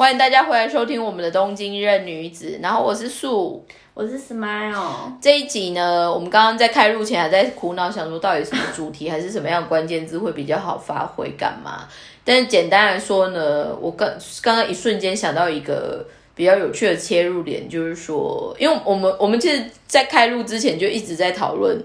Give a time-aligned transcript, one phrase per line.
[0.00, 3.62] 欢迎大家回来收听我们的东京任女子，然后我是素。
[3.92, 11.86] 我是 Smile，这一集呢，我们刚刚在开录前还在苦恼，想说到底什么主题还是什么样的关键字会比较好发挥，干嘛？
[12.24, 14.08] 但是简单来说呢，我刚
[14.40, 16.02] 刚刚一瞬间想到一个
[16.34, 21.78] 比较有趣的切入点，就是说，因为我们我们其实，在开录之前就一直在讨论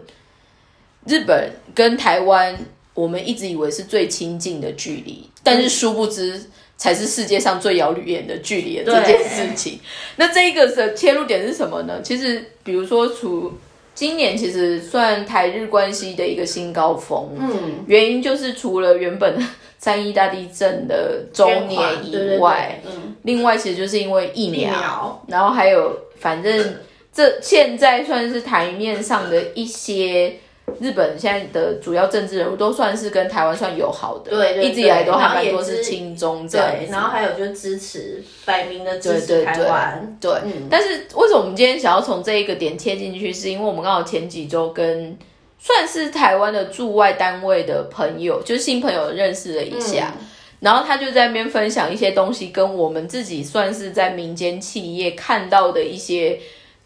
[1.05, 2.57] 日本跟台湾，
[2.93, 6.41] 我们一直以为是最亲近的距离，但是殊不知。
[6.77, 9.79] 才是世界上最遥远的距离的这件事情。
[10.17, 12.01] 那这一个的切入点是什么呢？
[12.03, 13.53] 其实，比如说，除
[13.93, 17.29] 今年其实算台日关系的一个新高峰。
[17.39, 19.37] 嗯，原因就是除了原本
[19.77, 26.75] 三一大地震的周年以外，嗯，另外其实就是因为疫苗，然后还有反正
[27.13, 30.35] 这现在算是台面上的一些。
[30.79, 36.91] 日本现在的主要政治人物都算是跟台湾算友好的，对，一直以来都还蛮多是亲中这样子。
[36.91, 40.31] 然后还有就是支持摆明的支持台湾，对。
[40.69, 43.31] 但是为什么我们今天想要从这一个点切进去？
[43.31, 45.17] 是因为我们刚好前几周跟
[45.57, 50.13] 算是台湾的驻外单位的朋友，就是新朋友认识了一下，
[50.59, 56.37] 然后他就在那边分享一些东西，跟我们自己算是在民间企业看到的一些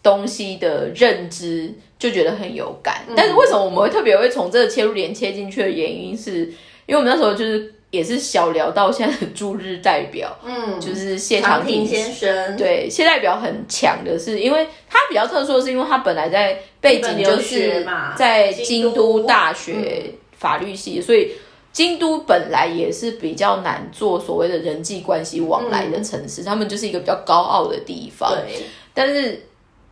[0.02, 1.72] 东西的认知。
[2.00, 6.46] 就觉得很有感，但是为什么我们会特别会从这个切入点切进去的原因，是
[6.86, 12.56] 因为我们那时候就是也是小聊到现在的驻日代表，嗯，就是谢长廷先生。
[12.56, 21.32] 对，谢代表很强的是，因为他比较特殊的是，因为他本来在背景就是在京都大学法律系，所以
[21.70, 28.32] 京都本来也是比较难做所谓的人际关系往来的城市，他们就是一个比较高傲的地方。
[28.32, 28.62] 对，
[28.94, 29.38] 但是。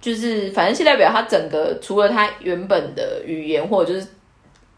[0.00, 4.06] 就是反正现代表他整个除了他原本的语言或者就是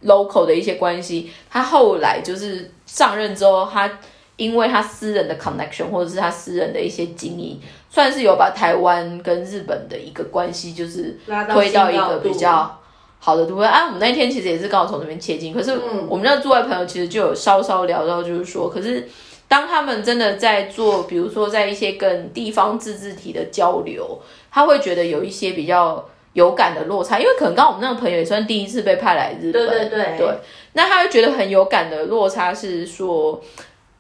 [0.05, 3.91] local 的一些关系，他后来就是上任之后，他
[4.37, 11.19] 因为他私人的 connection 或者是他私人的一些经营，算是有把台湾跟日本的一个关系就是
[11.53, 12.81] 推到一个比较
[13.19, 13.69] 好的对不对。
[13.69, 15.79] 啊，我们那天其实也是刚好从那边切进，可是
[16.09, 19.07] 我们那驻外朋友其实就有稍稍聊到，就是说，可是
[19.51, 24.19] 当他们真的在做，比如说在一些跟地方自治体的交流。
[24.53, 30.35] 他会觉得有一些比较有感的落差，因为可能刚我们那个朋友也算第一次被派来日本，对对对，对，
[30.73, 33.41] 那他会觉得很有感的落差是说，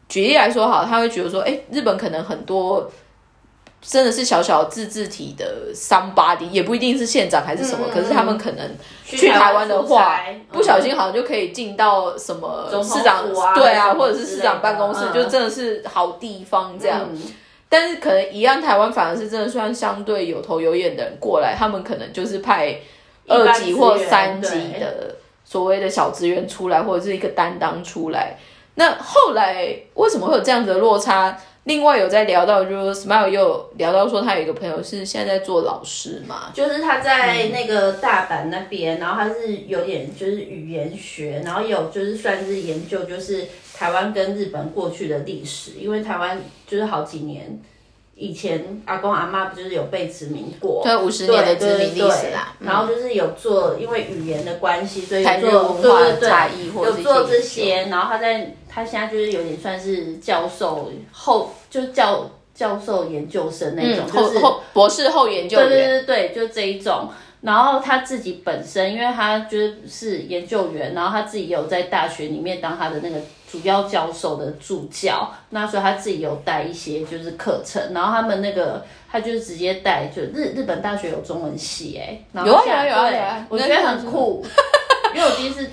[0.08, 2.90] 举例来说好，他会觉得说，哎，日本可能很多
[3.82, 8.70] 真的是小小自治体的 somebody，也不一定是县长还是什么，可是他们可能
[9.04, 10.20] 去台湾的话，
[10.52, 13.24] 不小心好像就可以进到什么市长
[13.54, 17.08] 对啊，或者是市长办公室，就真的是好地方这样。
[17.70, 22.78] 但是可能一样，台湾反而是真的算相对有头有眼的人过来，他们可能就是派
[23.28, 25.14] 二级或三级的
[25.44, 28.36] 所谓的小职员出来，或者是一个担当出来。
[28.74, 31.36] 那后来为什么会有这样子的落差？
[31.64, 47.60] 另外有在聊到，就是 Smile 又聊到说，他有一个朋友是现在在做老师嘛，就是他在那个大阪那边，然后他是有点就是语言学，然后有就是算是研究就是台湾跟日本过去的历史，因为台湾就是好几年
[48.14, 58.54] 以前阿公阿妈不就是有被殖民过，对五十年的殖民历史啦，然后就是有做因为语言的关系，所以做文化差异或有做这些，然后他在。
[58.72, 64.38] 他现在就是有点算是教授后，就教教授研究生那种，就是
[64.72, 65.68] 博士后研究员。
[65.68, 67.08] 对对对对，就这一种。
[67.40, 69.58] 然后他自己本身，因为他就
[69.88, 73.16] 是研究员，然后他自己有在大学里面当他的那个
[73.50, 77.82] 主要教授的助教，那所以他自己有带一些就是课程。
[77.94, 84.44] 然后他们那个他就是直接带，就日日本大学有中文系 哎，有啊有啊有啊有啊，我觉得很酷，
[85.14, 85.66] 因为我第一次。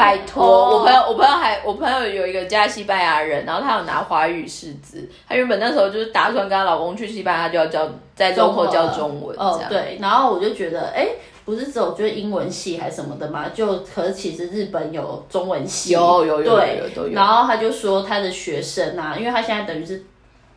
[0.00, 11.08] 拜托，我朋友，我朋友还，我朋友有一个家西班牙人，然后他有拿华语师资，他原本那时候就是打算跟她老公去西班牙就要教在中国教中文，哦对，然后我就觉得，哎，
[11.44, 20.02] 不是只有就是英文系还是什么的嘛，就可是其实日本有中文系，有有有对都有，然后他就说他的学生啊，因为他现在等于是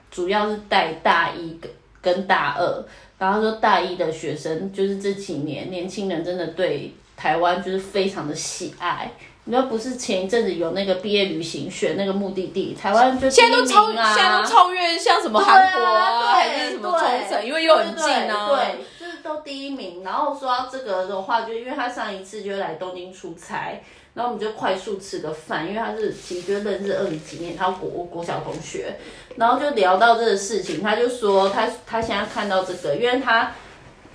[0.09, 1.69] 主要是带大一跟
[2.01, 2.85] 跟大二，
[3.17, 6.93] 然后说大一的学生就是这几年年轻人真的对。
[7.15, 9.09] 台湾就是非常的喜爱，
[9.45, 20.01] 你说不是前一阵子有那个毕业旅行选那个目的地，台湾就现在都超，现在都超越像什么韩国啊，还是什么冲绳，因为又很近啊，对，就是都第一名。
[20.01, 23.81] 然后说到这个的话，就因为他上一次就来东京出差，
[24.13, 28.95] 然后我们就快速吃个饭，因为他是其实就认识二十几年，他国国小同学，
[29.35, 33.51] 然后就聊到这个事情，他就说他他现在看到这个，因为他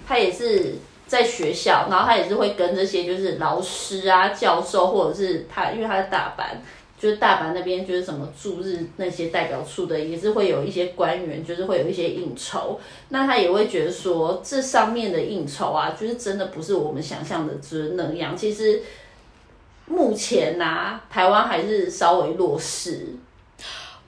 [0.08, 0.76] 他也是。
[1.08, 6.58] 在学校，然后他也是会跟这些就是老师啊、教授，或者是他，因为他在大阪，
[7.00, 12.78] 就是大阪那边就是什么驻日那些代表处的，也是会有一些官员，就是会有一些应酬。
[13.08, 18.36] 那他也会觉得说，这上面的应酬啊，就是真的不是我们想象的就是那样。
[18.36, 18.82] 其实
[19.86, 23.16] 目前呐，台湾还是稍微弱势。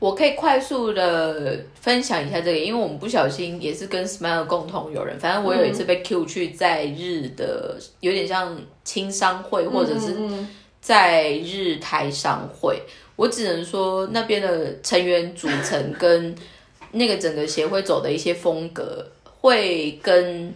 [0.01, 5.17] 我可以快速的分享一下这个，因为我们不小心也是跟 Smile 共同有人。
[5.21, 10.17] 反正我有一次被 Q 去在日的，有点像青商会或者是。
[10.83, 12.81] 在日台商会，
[13.15, 16.35] 我只能说那边的成员组成跟
[16.93, 19.07] 那个整个协会走的一些风格，
[19.43, 20.55] 会跟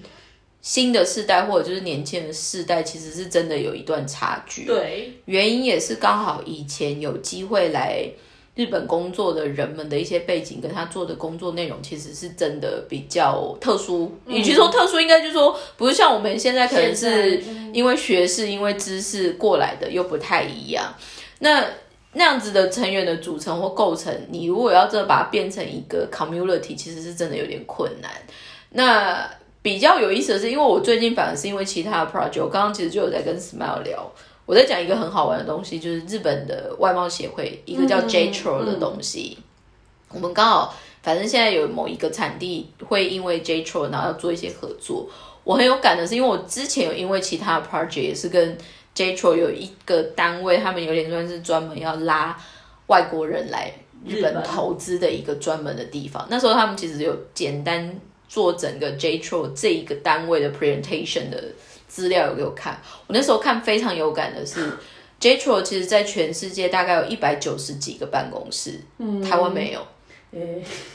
[0.63, 4.65] 新的世代或者就是年轻的世代，其实是真的有一段差距。
[4.65, 8.09] 对，原因也是刚好以前有机会来。
[8.55, 14.13] 日本工作的人们的一些背景跟他做的工作内容，其实是真的比较特殊。
[14.27, 17.43] 与其说特殊，应该就是说不是像我们现在可能是
[17.73, 20.95] 因为学士、因为知识过来的，又不太一样。
[21.41, 21.65] 那
[22.13, 28.09] 那样子的成员的组成或构成，你如果要真的把它变成一个 community，其实是真的有点困难。
[28.71, 29.29] 那
[29.63, 34.13] 比较有意思的是，因为我最近反而是因为其他的 project，我刚刚其实就有在跟 Smile 聊。
[34.47, 39.39] 我在讲一个很好玩的东西，就是日本的外贸协会一个叫 JTRO 的东西。
[40.11, 45.09] 我们刚好，反正现在有某一个产地会因为 JTRO 然后要做一些合作。
[45.45, 48.57] 我很有感的是，因为我之前有因为其他的 project 也是跟
[48.95, 52.39] JTRO 有一个单位，他们有点算是专门要拉
[52.89, 53.73] 外国人来
[54.07, 56.27] 日本投资的一个专门的地方。
[56.29, 57.99] 那时候他们其实有简单
[58.29, 61.43] 做整个 JTRO 这一个单位的 presentation 的。
[61.95, 62.77] 资料有给我看，
[63.07, 64.69] 我那时候看非常有感的是，
[65.21, 69.23] JTRO 其实在全世界大概有一百九十几个办公室，嗯。
[69.23, 69.81] 台湾没有，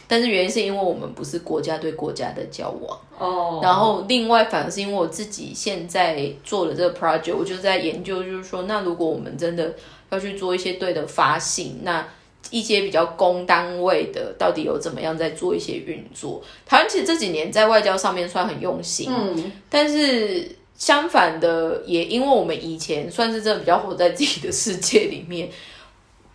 [0.10, 3.00] 但是原因是因为我们不是国家对国家的交往。
[3.18, 9.74] 哦，然后另外反而是因为我自己现在做的这个 project，我就在研究，就是说，那如果我们真的
[10.10, 12.06] 要去做一些对的发信，那
[12.52, 16.44] 一些比较公单位的到底有怎么样在做一些运作？
[16.66, 20.59] 台湾其实这几年在外交上面算很用心，嗯，但是。
[20.80, 25.50] 相反的，也因为我们以前算是真的比较活在自己的世界里面，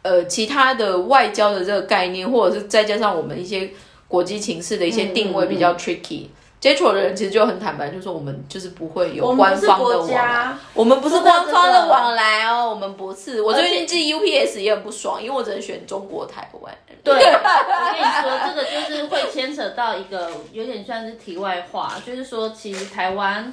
[0.03, 3.71] 呃，其他的外交的这个概念，或者是再加上我们一些
[4.07, 6.27] 国际情势的一些定位比较 tricky。
[6.61, 13.41] 接触的人其实就很坦白，就说我们就是不会有官方的往来，我们不是官方的往来哦，我们不是。
[13.41, 16.75] 我最近寄 UPS 也很不爽，因为我只能选中国台湾。
[17.03, 23.53] 对， 我跟你说，这个就是会牵扯到一个有点算是题外话，就是说其实台湾。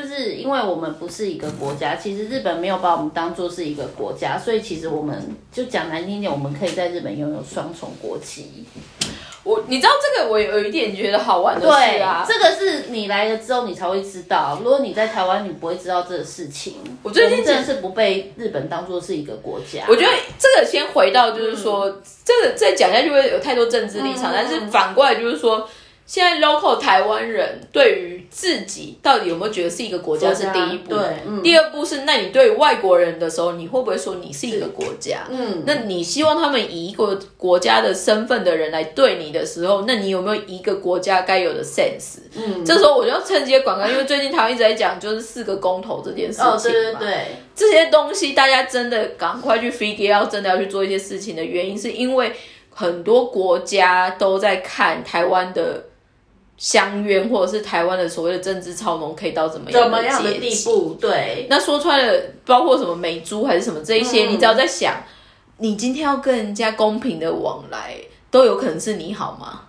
[0.00, 8.64] 就是因为我们不是一个国家，其实日本没有把我们当做是一个国家，所以其实我们就讲难听点，我们可以在日本拥有双重国籍。
[9.42, 16.74] 我你知道这个，我有一点觉得好玩的是啊，这个是你来了之后你才会知道，如果你在台湾，你不会知道这个事情。
[17.02, 19.84] 我最近真的是不被日本当做是一个国家。
[19.88, 25.68] 我觉得这个先回到就是说，这个再讲下去会有太多政治立场，但是反过来就是说。
[26.08, 35.26] 现在 local 台湾人对于自己到底有没有觉得是一个国家是第一步，对，第二步是那你对外国人的时候，你会不会说你是一个国家？
[35.28, 42.20] 嗯，那你希望他们以一个国家的身份的人来对你的时候，那你有没有一个国家该有的 sense？
[42.34, 47.24] 嗯，这时候我就要趁机广告，因为最近台湾一直在讲就是四个公投这件事情嘛，对对对，
[47.54, 52.32] 这些东西大家真的赶快去 figure，要真的要去做一些事情的原因，是因为
[52.70, 55.84] 很多国家都在看台湾的。
[56.58, 59.90] 相冤，或者是台湾的所谓的政治超农，可以到怎么样
[60.22, 60.96] 的地步？
[61.00, 64.94] 对，那说出来的包括什么美猪还是什么这一些，你只要在想，
[65.58, 67.94] 你今天要跟人家公平的往来，
[68.30, 69.62] 都有可能是你好吗？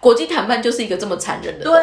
[0.00, 1.80] 国际谈判就是一个这么残忍的东西，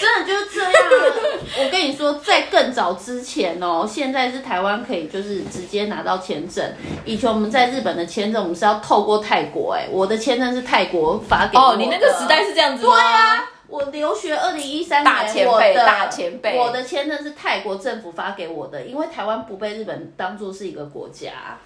[0.00, 0.72] 真的就是这样。
[1.58, 6.64] 我跟你说，在更早之前哦，现在是台湾可以就是直接拿到签证。
[7.04, 9.74] 以前我们在日本的签证，我们是要透过泰国。
[9.74, 11.70] 哎，我的签证是泰国发给我。
[11.70, 12.94] 哦，你那个时代是这样子吗？
[12.94, 21.58] 对啊，我留学二零一三年，我的大前辈，我的签证是泰国政府发给我的，因为台湾不被日本当做是一个国家。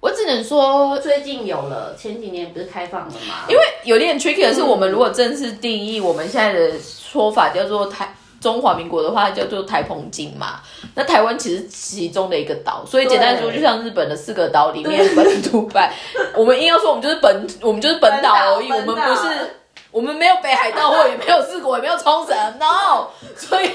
[0.00, 3.46] 我只能说，最近有了，前几年不是开放了吗？
[3.48, 10.60] 因为有点 tricky 的是，我们如果正式定义我们现在的说法叫做台中华民国的话，叫做台澎金嘛。
[10.94, 15.94] 那台湾其实其中的一个岛，所以简单说，就像日本的四个岛里面本土派，
[16.36, 19.56] 我们硬要说我们就是本，我们就是本岛而已，我们不是，
[19.90, 23.08] 我们没有北海道，或也没有四国，也没有冲绳，no。
[23.34, 23.66] 所以，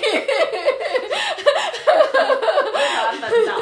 [3.20, 3.56] 本岛，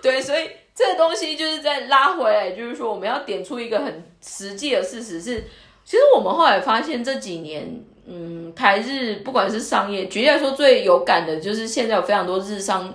[0.00, 0.48] 对，所以。
[0.78, 5.42] 这个东西就是在拉回来，就是说我们要点出一个很实际的事实是，
[5.86, 12.94] 其实我们后来发现这几年，嗯，台日不管是商业，举例来说最有感的就是现在有非常多日商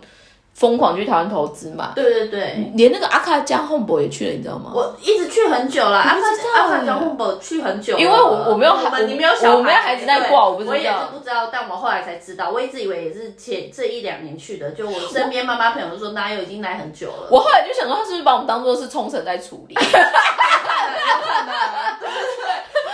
[0.54, 1.92] 疯狂去台湾投资嘛。
[1.94, 4.72] 对对对，连那个阿卡江 home 也去了，你知道吗？
[4.74, 6.20] 我一直去很久了，阿卡
[6.54, 10.72] 阿卡江 home 去很久，因为我我没有孩，你没有小孩，我没有孩子在挂，我不知道。
[10.72, 17.28] 我也是不知道，但我后来才知道，我一直以为也是前这一两年去的，就我身边妈妈朋友说哪有已经来很久了。
[17.30, 19.74] 我后来就想说，他是不是把我们当做是冲绳在处理？
[19.74, 21.52] 有 可能，有可能，
[22.00, 22.46] 对对对。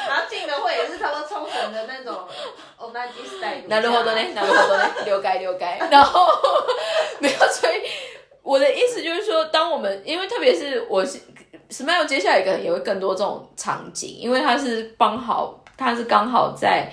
[0.09, 2.27] 然后进的会也是差不多冲绳的那种。
[3.69, 5.79] なるほどね，なるほどね，了解了解。
[5.89, 6.27] 然后
[7.21, 7.74] 没有， 所以
[8.44, 11.20] 我的意思就是说，当我们因为特别是我是
[11.70, 16.92] Smile，接下来可能也会更多这种场景，因为他是帮好他是刚好在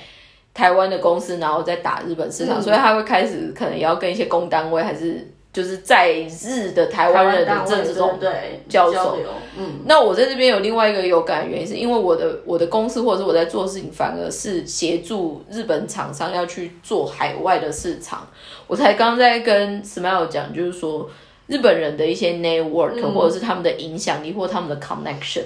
[0.52, 5.30] 台湾的公司，然后在打日本市场，所以他会开始可能要跟一些公单位还是。
[5.54, 8.18] 就是在日的台湾人的这这种
[8.68, 9.16] 交手，
[9.56, 18.26] 嗯，那我在这边有另外一个有感原因，是因为我的我的公司或者是我在做事情，反而是协助日本厂商要去做海外的市场。
[18.66, 21.10] 我才刚在跟 Smile 讲，就是说
[21.46, 25.42] 日本人的一些 network 或者是他们的影响力或他们的 connection，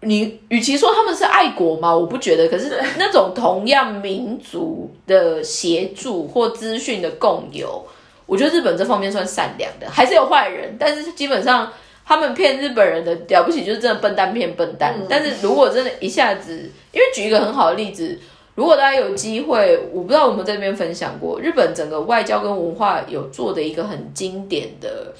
[0.00, 7.84] 你与其说他们是爱国嘛，我不觉得，可是那种同样民族的协助或资讯的共有。
[8.24, 11.70] 我觉得日本这方面算善良的，还是有坏人，但是基本上
[12.06, 14.94] 他们骗日本人的了不起，就是真的笨蛋骗笨蛋。
[15.08, 18.18] 但是如果真的一下子，因为举一个很好的例子，
[18.54, 25.14] 如果大家有机会，我不知道我们这边分享过，日本整个外交跟文化有做的一个很经典的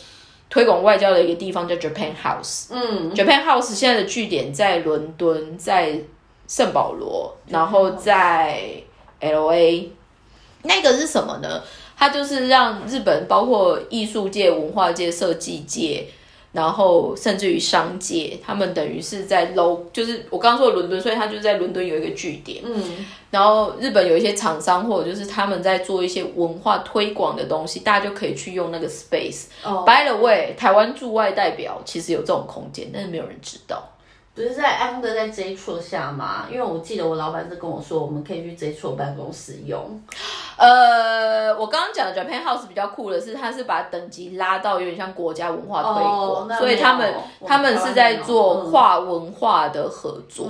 [0.50, 2.66] 推广外交的一个地方叫 Japan House。
[2.70, 5.98] 嗯，Japan House 现在的据点在伦敦，在
[6.46, 8.60] 圣保罗，然后在
[9.20, 9.90] L A，
[10.64, 11.62] 那个是什么呢？
[11.96, 16.04] 它就是让日本包括艺术界、文化界、设计界，
[16.52, 22.62] 然后甚至于商界，他们等于是在 low，就是我刚刚说伦敦，所以他就在伦敦有一个据点。
[22.62, 29.44] 嗯，然后日本有一些厂商或者就是他们在做一些文化推广的东西，大家就可以去用那个 space。
[29.64, 33.82] 哦，By the way，台湾驻外代表其实有这种空间，但是没有人知道。
[34.34, 36.46] 不是在 under 在 J 处下吗？
[36.50, 40.00] 因为我记得我老板是跟我说，我们可以去 J 处办公室用。
[40.56, 47.14] 呃，我刚刚讲的 Japan House 比较酷的是，它是把等级拉到有点像国家文化推广，所以他们
[47.46, 50.48] 他们是在做跨文化的合作。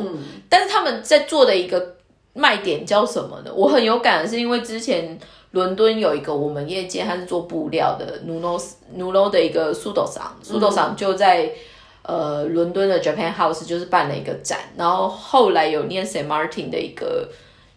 [0.48, 1.96] 但是他们在做的一个
[2.34, 3.50] 卖点叫什么呢？
[3.52, 5.18] 我很有感的是，因为之前
[5.50, 8.62] 伦敦有一个我们业界，他是做布料的 Nuno
[8.96, 11.50] Nuno 的一个苏斗商，苏斗商就在。
[12.02, 17.28] 呃，伦敦的 Japan House 就是办了一个展，然后后来有念 Saint Martin 的一个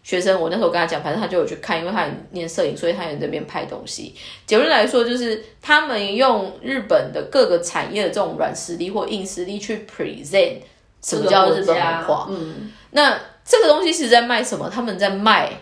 [0.02, 4.14] 学生，我那时候跟他讲，反正他就有去看，因为他念摄影，所以他也这边拍东西。
[4.44, 10.58] 结论来说，就是他们用日本的各个产业的这种软实力或硬实力去 present
[11.02, 12.26] 什么叫日本文化。
[12.28, 14.68] 嗯，那这个东西是在卖什么？
[14.68, 15.52] 他们在卖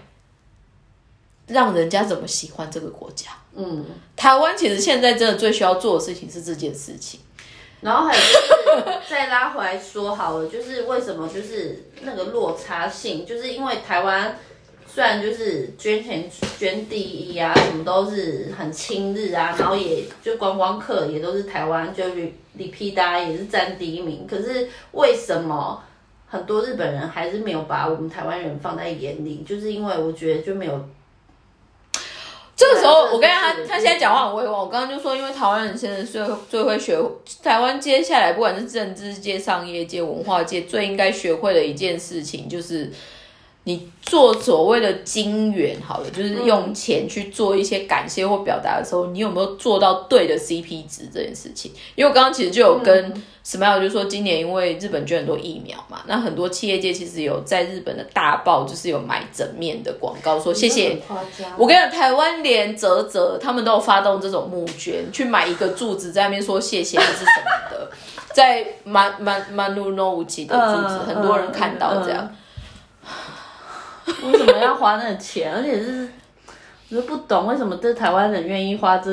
[1.46, 3.30] 让人家怎么喜欢这个国家。
[3.54, 3.84] 嗯，
[4.16, 7.20] 台湾其实现在真的最需要做的事情是这件事情。
[7.84, 14.38] 然后还有就是再拉回来说好了，就是为什么就是那个落差性，就是因为台湾
[14.86, 16.24] 虽然就是捐钱
[16.58, 25.84] 捐第一啊，什么都是很亲日啊，然后也就观光客也都是台湾，就李李皮达也是占第一名，可是为什么
[26.26, 29.44] 很多日本人还是没有把我们台湾人放在眼里？
[29.46, 30.88] 就是因为我觉得就没有。
[32.56, 34.52] 这个时候，我跟他，他现在讲话很委婉。
[34.52, 36.96] 我刚刚就说，因为台湾人现在最最会学，
[37.42, 42.92] 台湾接下来不管是政治界、商业界、文化界，最应该学会的一件事情，就是
[43.64, 51.72] 你做所谓的金元，好了，就是用钱去做一些感谢或表达的时候，你有没有做到对的 CP 值这件事情？
[51.94, 53.12] 因为我刚刚其实就有跟。
[53.46, 60.98] Smile 就说，今年因为日本捐很多疫苗嘛，那很多企业界其实有在日本的大报，就是有买整面的广告，说谢谢。
[61.58, 67.90] 我跟你讲，台湾连泽泽他们都有发动这种募捐，去买一个柱子，在那边说谢谢还是什么的，
[68.32, 72.34] 在满满满路 no 无奇的柱子，很多人看到这样。
[74.30, 75.54] 为什么要花那个钱？
[75.54, 76.08] 而且是。
[76.90, 79.10] 我不懂为什么这台湾人愿意花这。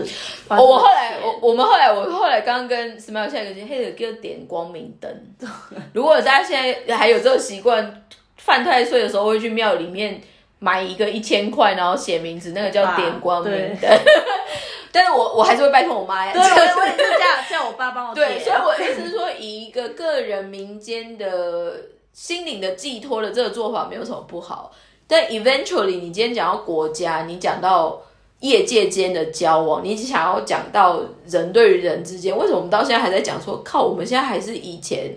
[0.49, 5.09] 我后来，我我们后来，我后来刚刚跟 Smile 下一个黑的叫点光明灯。
[5.93, 8.03] 如果大家现在还有这个习惯，
[8.37, 10.21] 犯太岁的时候会去庙里面
[10.59, 13.89] 买一个一千块，然后写名字，那个叫点光明灯。
[14.91, 16.33] 但是我我还是会拜托我妈呀。
[16.33, 21.73] 对，我也是这样，叫我爸帮我对，所以我意思是说，以一个个人民间的
[22.13, 24.71] 心灵的寄托的这个做法，没有什么不好。
[25.07, 28.01] 但 eventually，你今天讲到国家，你讲到
[28.39, 35.15] 业界间的交往，你想要讲到人对于人之间，为什么我们到现在还在讲说，靠，我们现在还是以前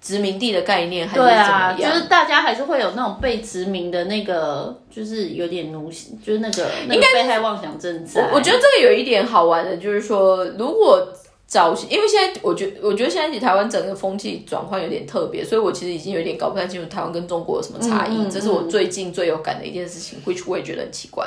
[0.00, 1.92] 殖民地的概念，还是怎么样？
[1.92, 8.30] 就是大家还是会有那种被殖民的那个，就是有点奴性，就是那个那个被害妄想症在。
[8.32, 11.08] 我觉得这个有一点好玩的，就是说，如果
[11.46, 18.28] 早，因为现在我觉我觉得现在台湾整个风气转换有点特别，所以我其实已经有点搞不太清楚台湾跟中国有什么差异。
[18.28, 21.24] 这是我最近最有感的一件事情，会我也觉得很奇怪。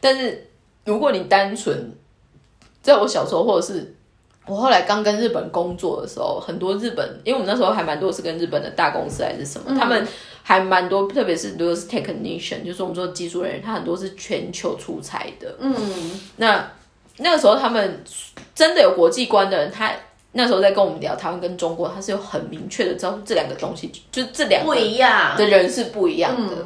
[0.00, 0.48] 但是
[0.84, 1.92] 如果你单纯
[2.82, 3.94] 在我小时候，或者是
[4.46, 10.04] 我后来刚跟日本工作的时候，很多日本，因为我们那时候还蛮多是跟日本的大公司还是什么，他们
[10.42, 15.54] 还蛮多，特别是如果是 technician，就是我们说技术人员，他很多是全球出差的。
[15.60, 15.72] 嗯，
[16.38, 16.68] 那。
[17.18, 18.02] 那个时候，他们
[18.54, 19.92] 真的有国际观的人，他
[20.32, 26.56] 那时候在跟我们聊台湾跟中国，他是有很明确的知道这两个东西，就这两不一样的人是不一样的。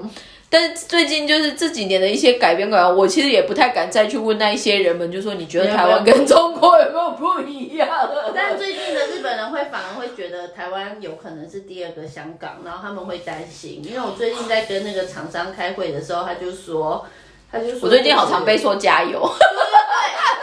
[0.48, 7.88] 但是最近就是这几年的一些改变，改变我其实也不太敢再去问那一些人们，就说你觉得台湾跟中国有没有不一样？
[8.32, 17.04] 但最近的日本人会反而会觉得台湾有可能是第二个香港，然后他们会担心，因为我最近在跟那个厂商开会的时候，他就说。
[17.50, 19.10] 他就说，我最近好常被说加油。
[19.10, 19.46] 对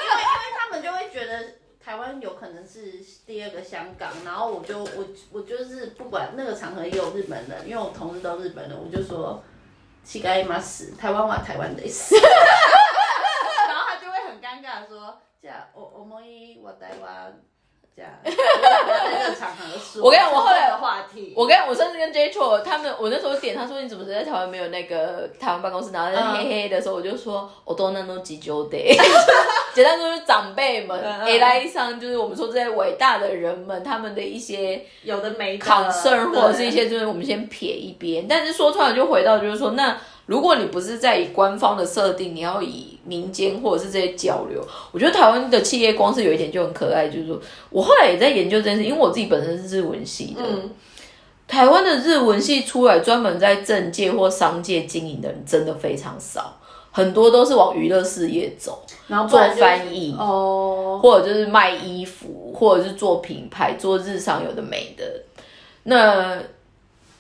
[0.04, 9.44] 因为因为他们就会觉得台湾有可能是第二个香港，然后我就我我就是不管那个场合也有日本人，因为我同事都日本人，我就说，
[10.04, 12.16] 乞丐妈死，台湾话台湾得死。
[13.68, 17.34] 然后他就会很尴尬说，这样我我们一我台湾。
[20.02, 25.92] 我跟你讲，我后来的话题，我跟你讲，我上次跟 J 错他们，我那时候点，他说你怎么在台湾没有那个台湾办公室？
[25.92, 28.78] 然后在黑黑的时候，我就说我都那都急救的，
[29.76, 38.28] 简单说就是长辈们 A 来上，就是我们说这些伟大的人们，他们的一些有的没 concern 或者是一些，就是我们先撇一边。
[38.28, 39.96] 但是说出来就回到，就是说那。
[40.26, 47.38] 如果你不是在以官方的设定，你要以民间或者是这些交流，我觉得台湾的企业光是有一点就很可爱，就是说
[47.70, 50.44] 我后来也在研究这件事，因为我自己本身是日文系的，
[51.46, 56.58] 台湾的日文系出来专门在政界或商界经营的人真的非常少，
[56.90, 65.04] 很多都是往娱乐事业走，然后做翻译哦，或者就是卖衣服，或者是做品牌、做日常有的没的，
[65.84, 66.38] 那。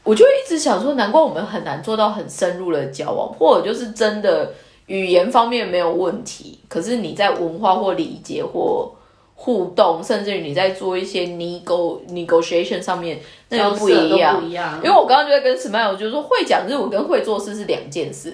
[0.04, 4.52] 我就一直想说，难怪我们很难做到很深入的交往，或者就是真的
[4.88, 8.92] 语言方面没有问题，可是你在文化或理解或
[9.36, 14.44] 互动，甚至于你在做一些 nego negotiation 上面，那就不一样。
[14.84, 18.32] 因为我刚刚就在跟 Smile 就是说，会讲日文跟会做事是两件事。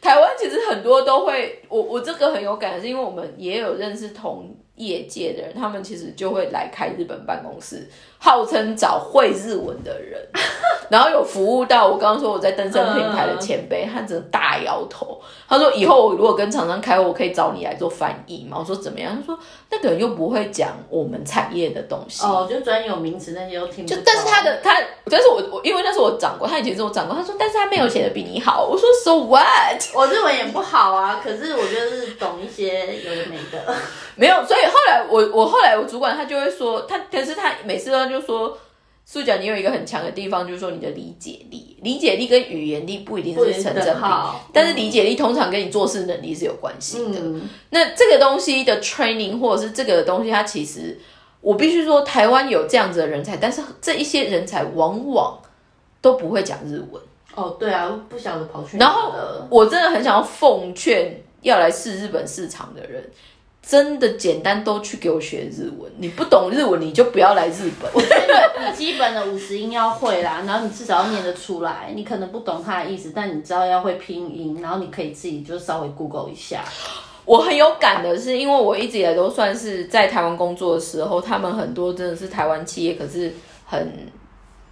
[0.00, 7.86] 台湾其实很多都会，我我这个很有感，是因为我们也有认识同业界的人，他们其实就会来开日本办公室。
[8.22, 10.20] 号称找会日文的人，
[10.90, 15.18] 然后有服务到我刚刚说我在登山品牌的前辈，他真的大摇头。
[15.48, 19.36] 他说：“以后我如果跟厂商开，我可以找你来做翻译吗？”我说：“怎么样？”他说
[19.70, 24.76] ：“那个人又不会讲我们产业的东西哦，就专有名词那些都听不就但是他的他，
[25.10, 27.16] 但是我我因为那是我长过，他以前是我长过。
[27.16, 29.82] 他说：“但是他没有写的比你好。”我说：“So what？
[29.94, 33.74] 我日文也不好啊，可是我觉得是懂一些有的没的。
[34.14, 38.09] 没有，所以后来我我后来我主管他就会说，他可是他每次都。
[38.10, 38.58] 就说，
[39.04, 44.02] 素讲你有一个很强的地方，就是说你的理解力，理解力跟语言力不一定是成正比，
[44.52, 47.20] 但是理解力通常跟你做事能力是有关系的。
[47.70, 50.98] 那这个东西的 training 或者是这个东西，它其实
[51.40, 55.38] 我必须说，台湾有这样子的人才，但是这一些人才往往
[56.00, 57.02] 都不会讲日文。
[57.34, 58.76] 哦，对啊，不晓得跑去。
[58.76, 59.12] 然后
[59.48, 63.10] 我真的很想要奉劝要来试日本市场的人。
[63.62, 65.90] 真的简单，都去给我学日文。
[65.98, 67.88] 你不懂日文，你就不要来日本。
[67.94, 71.92] 我觉得你基本的五十音要会啦，然后你至少要念得出来。
[71.94, 76.64] 你可能不懂它的意思，但你知道要会拼音，然后你可以自己就稍微 Google 一下。
[77.26, 83.32] 我很有感的是，因为我一直以来都算是在台湾工作的时候，他们很多真的是台湾企业，可是
[83.66, 83.92] 很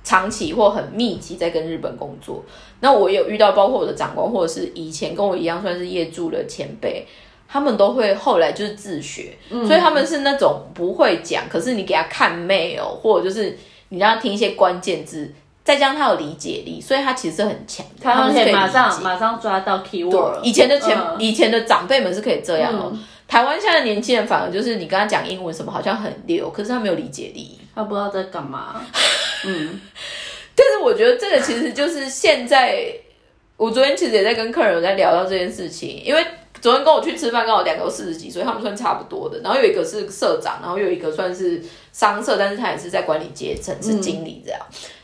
[0.03, 2.43] 长期或很密集在跟日本工作。
[2.81, 7.07] 那我有遇到，包括我的长官，或者是以前跟我一样算是业助的前辈。
[7.51, 13.57] 他们都会后来就是自学，所以他们是那种不会讲，可是你给他看 mail，或者就是
[13.89, 15.33] 你让他听一些关键字，
[15.65, 20.43] 再加上他有理解力，所以他其实很强，他们可以马上马上抓到 keyword。
[20.43, 22.93] 以前的前以前的长辈们是可以这样哦，
[23.27, 28.83] 台湾现在年轻人反而就是你跟他讲英文什么好像很溜，可是他没有理解力，他不知道在干嘛。
[29.47, 29.81] 嗯，
[30.55, 32.85] 但是我觉得这个其实就是现在，
[33.57, 36.23] 我昨天其实也在跟客人在聊到这件事情，因为。
[36.61, 39.41] 昨天跟我去吃饭，刚好两个都四十几岁，他们算差不多的。
[39.41, 44.61] 然后有一个是社长，然后有一个算是商社，但是他也是在管理阶层，是经理这样。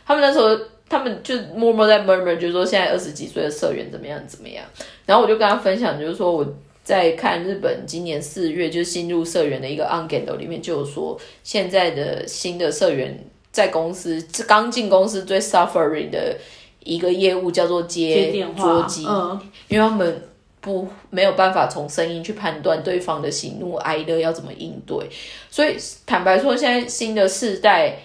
[0.07, 4.65] 他们那时候，他们就默默在 murmur，就是说现在二十几岁的社员怎么样怎么样。
[5.07, 6.47] 然后我就跟他分享，就是说我
[6.83, 16.37] 在看日本今年四月就是新入社员的一个 o n g a n 里面就有说，现在的新的社员在公司刚进公司最 suffering 的
[16.81, 20.23] 一个业务叫做接桌机，嗯，因为他们
[20.65, 24.97] 不没有办法从声音去判断对方的喜怒哀乐要怎么应对，
[25.51, 27.99] 所以坦白说，现在新的世代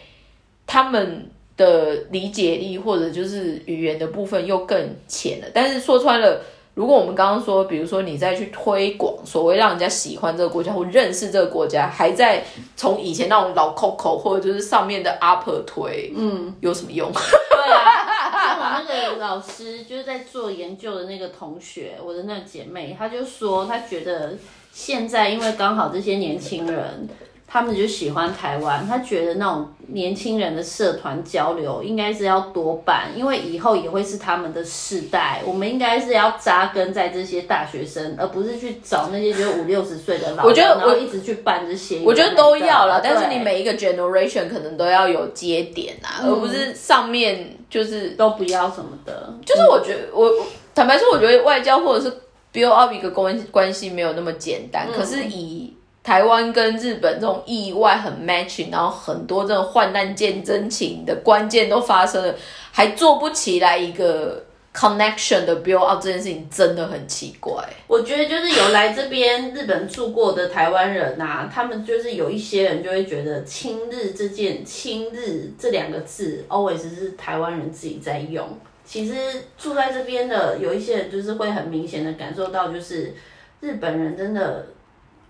[0.68, 6.42] 他们的理解力或者就是语言的部分又更浅了，但是说穿了。
[6.80, 12.42] 如果我们刚刚说，比如说你再去推广所谓让人家喜欢这个国家或认识这个国家，还在
[12.78, 17.12] 从以前那种老 Coco 或者就是上面的 upper 推，嗯，有什么用？
[17.12, 24.38] 对啊，像我那个老师就是在做研究的那个同学，我的那个姐妹，她就说她觉得
[24.72, 27.10] 现在因为刚好这些年轻人。
[27.52, 35.42] 他们就喜欢台湾，他觉得那种年轻人的社团交流应该是要多办，因为以后也会是他们的世代。
[35.44, 40.44] 我们应该是要扎根在这些大学生，而不是去找那些就五六十岁的老。
[40.44, 43.02] 我觉得我一直去办这些，我觉得都要了。
[43.04, 49.34] 但是你每一个 generation 可能都要有接点啊，而不是上面就是都不要什么的。
[49.44, 50.32] 就是我觉得我
[50.76, 52.16] 坦白说，我觉得外交或者是
[52.54, 54.88] build up 一个关关系没有那么简单。
[54.96, 55.69] 可是以
[56.02, 62.34] 台湾跟日本这种意外很 matching，然后很多这种患难见真情的关键都发生了，
[62.72, 67.54] 还做不起来一个 connection 的 build up，这件事情真的很奇怪。
[67.86, 78.48] 我觉得就是有来这边日本住过的台湾人呐，他们就是有一些人就会觉得亲日这件亲日这两个字 always 是台湾人自己在用。
[78.86, 79.14] 其实
[79.58, 83.14] 住在这边的有一些人就是会很明显的感受到，就是
[83.60, 84.66] 日本人真的。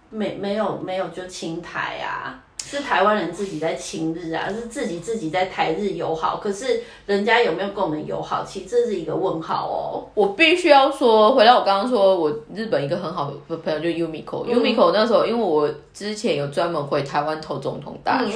[0.10, 10.10] 没没有没有就亲台啊，是台湾人自己在亲日啊，是自己自己在台日友好，可是人家有没有跟我们友好，其实这是一个问号哦。
[10.14, 18.34] 我必须要说，回到我刚刚说，我日本一个很好的朋友就 Umiko，Umiko 那时候因为我之前有专门回台湾投总统大选，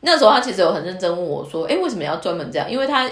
[0.00, 2.70] 那时候他其实有很认真问我说，哎，为什么要专门这样？
[2.70, 3.08] 因为他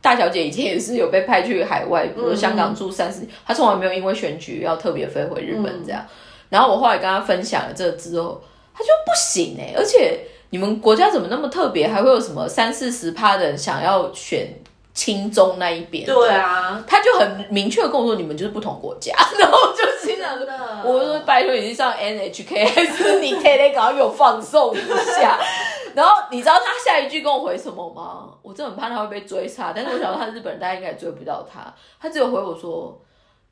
[0.00, 6.04] 大小姐以前也是有被派去海外，比如香港住三十年，他从来没有因为选举要特别飞回日本这样。
[6.48, 8.40] 然后我后来跟他分享了这之后，
[8.74, 14.48] 他就不行哎，而且你们国家怎么那么特别，还会有什么三四十趴的人想要选
[14.94, 16.06] 亲中那一边？
[16.06, 19.12] 对啊，他就很明确的跟我说，你们就是不同国家。
[19.38, 20.46] 然后就心想的，
[20.84, 24.80] 我说拜托你去上 NHK，还是 你天天搞有放送一
[25.20, 25.38] 下？
[25.94, 28.28] 然后你知道他下一句跟我回什么吗？
[28.42, 31.74] 我真的很怕他会被追杀，但是我想到他日本人，大家应该追不到他。
[32.00, 32.96] 他只有回我说。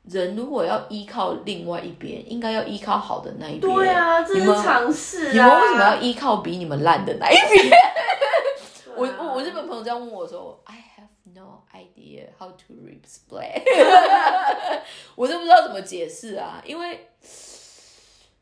[0.09, 3.61] 人如果要依靠另外一边，应该要依靠好的那一边。
[3.61, 5.31] 对啊，这是常识啊。
[5.31, 7.71] 你们为什么要依靠比你们烂的那一边？
[8.95, 13.61] 我我我日本朋友这样问我说：“I have no idea how to explain。
[15.15, 17.07] ”我都不知道怎么解释啊，因为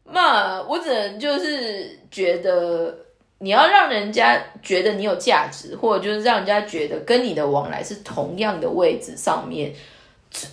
[0.04, 2.96] 嘛，我只能就是觉得
[3.40, 9.74] 你要让人家觉得你有价值，或者就是让人家觉得跟你的往来是同样的位置上面。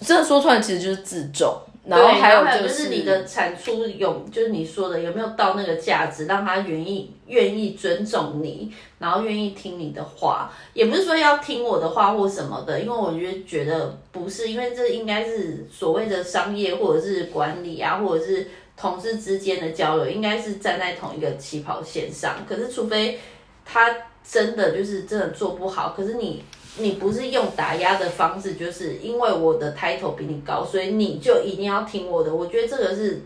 [0.07, 22.37] 这说出来其实就是自重，然后还有就是你的产出有，就是你说的有没有到那个价值，让他愿意愿意尊重你，然后愿意听你的话，也不是说要听我的话或什么的，因为我觉得觉得不是，因为这应该是所谓的商业或者是管理啊，或者是同事之间的交流，应该是站在同一个起跑线上。
[22.47, 23.19] 可是除非
[23.65, 26.45] 他真的就是真的做不好，可是你。
[26.79, 32.35] 你不是用打压的方式，就是因为我的 title 比你高，所以你就一定要听我的。
[32.35, 33.23] 我觉得这个是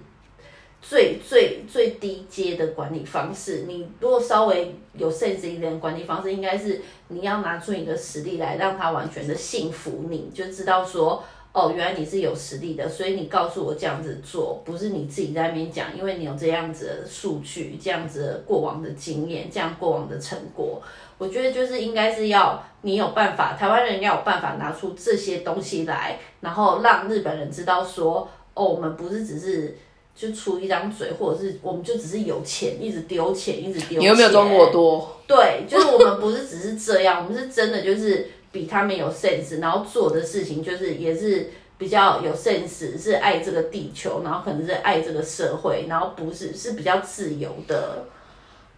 [0.80, 3.64] 最最最低阶的管理方式。
[3.68, 11.22] 你如果稍微有 sense 一点管理方式，应该是你要拿出你的实力来，让他完全的信服你，就知道说，
[11.54, 20.82] 哦，原来你是有实力的，所以你告诉我这样子做，不是你自己在那边讲，因为你有这样子的数据，这样子的过往的经验，这样过往的成果。
[21.16, 29.78] 我觉得就是应该是要你有办法，台湾人要有办法拿出这些东西来，然后让日本人知道说，哦，我们不是只是
[30.12, 34.00] 就出一张嘴，或者是我们就只是有钱，一直丢钱，一直丢。
[34.00, 35.20] 你有没有中国多？
[35.28, 48.06] 对，就是我们不是只是这样，我们是真的就是比他们有 sense，然后做的事情就是也是比较有 sense，是爱这个地球，然后可能是爱这个社会，然后不是是比较自由的。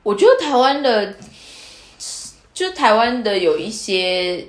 [0.03, 1.15] 我觉得台湾的。
[2.57, 4.43] 就台湾的有一些，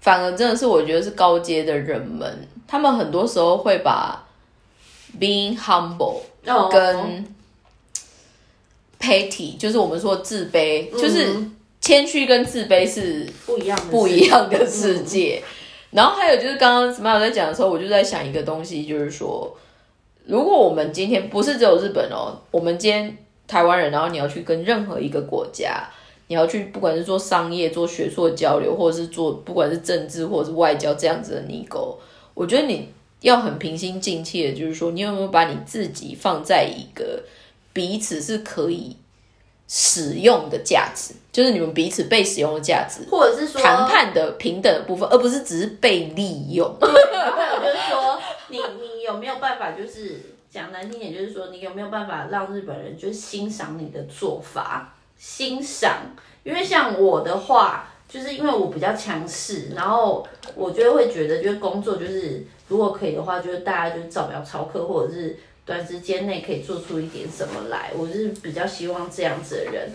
[0.00, 4.26] 反而真的是我觉得是高阶的人们，他们很多时候会把
[5.20, 7.24] being humble 跟
[8.98, 11.32] petty，就是我们说自卑，就是
[11.80, 15.42] 谦虚跟自卑是不一样不一样的世界。
[15.90, 19.56] 然后还有就是刚刚 Smile 在讲的时候，我就在想一个东西，就是说
[20.26, 25.88] 如果我们今天不是只有日本哦，我们今天台湾人，然后你要去跟任何一个国家，
[26.28, 31.98] 你要去不管是做商业、做学术交流，或者是做不管是政治或者是外交这样子的泥沟，
[32.34, 32.88] 我觉得你
[33.22, 37.24] 要很平心静气的，就是说你有没有把你自己放在一个
[37.72, 38.94] 彼此是可以。
[39.72, 46.76] 使用的价值，就是你们彼此被使用的价值，或者是说谈判的平等的部分，而不是只是被利用。
[46.80, 55.98] 对， 就是说你你有没有办法，就是讲难听点，就是说你有没有办法让日本人就是欣赏你的做法，欣赏。
[56.42, 65.38] 因为像我的话，就是因为我比较强势，然后我就会觉得，就是工作就是如果可以的话，就是大家就照表操课，或者是。
[65.70, 69.88] 短时间内可以做出一点什么来，我是比较希望这样子的人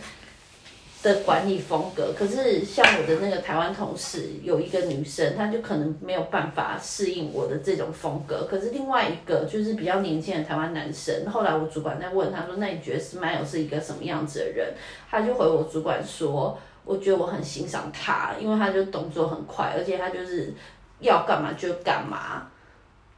[1.04, 2.14] 的管理风格。
[2.18, 8.48] 可是像我的那个台湾同事，有一个女生，她就可能没有办法适应我的这种风格。
[8.50, 14.74] 可是另外一个就是比较年轻的台湾男生，后来我主管在问他说：“那你觉得 Smile 是一个什么样子的人？”
[15.12, 20.54] 他就回我主管说：“我觉得我很欣赏他，因为他就动作很快，而且他就是
[21.02, 22.48] 要干嘛就干嘛。”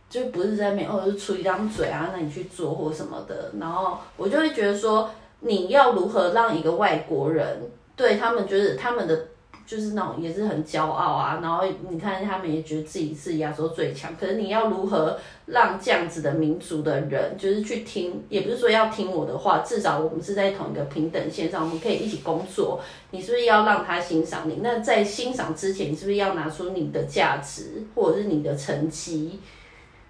[0.09, 5.09] 就不是在面，或者是出一张嘴啊，那你去做或什么的，然后我就会觉得说，
[5.41, 9.25] 你要如何让一个外国人对他们就是他们的
[9.65, 22.79] 就是那种也是很骄傲啊，然后你看他们也觉得自己是亚洲最强，可是你要如何让这样子的民族的人就是去听，也不是说要听我的话，至少我们是在同一个平等线上，我们可以一起工作。
[23.11, 24.59] 你是不是要让他欣赏你？
[24.63, 29.41] 那在欣赏之前，你是不是要拿出你的价值或者是你的成绩？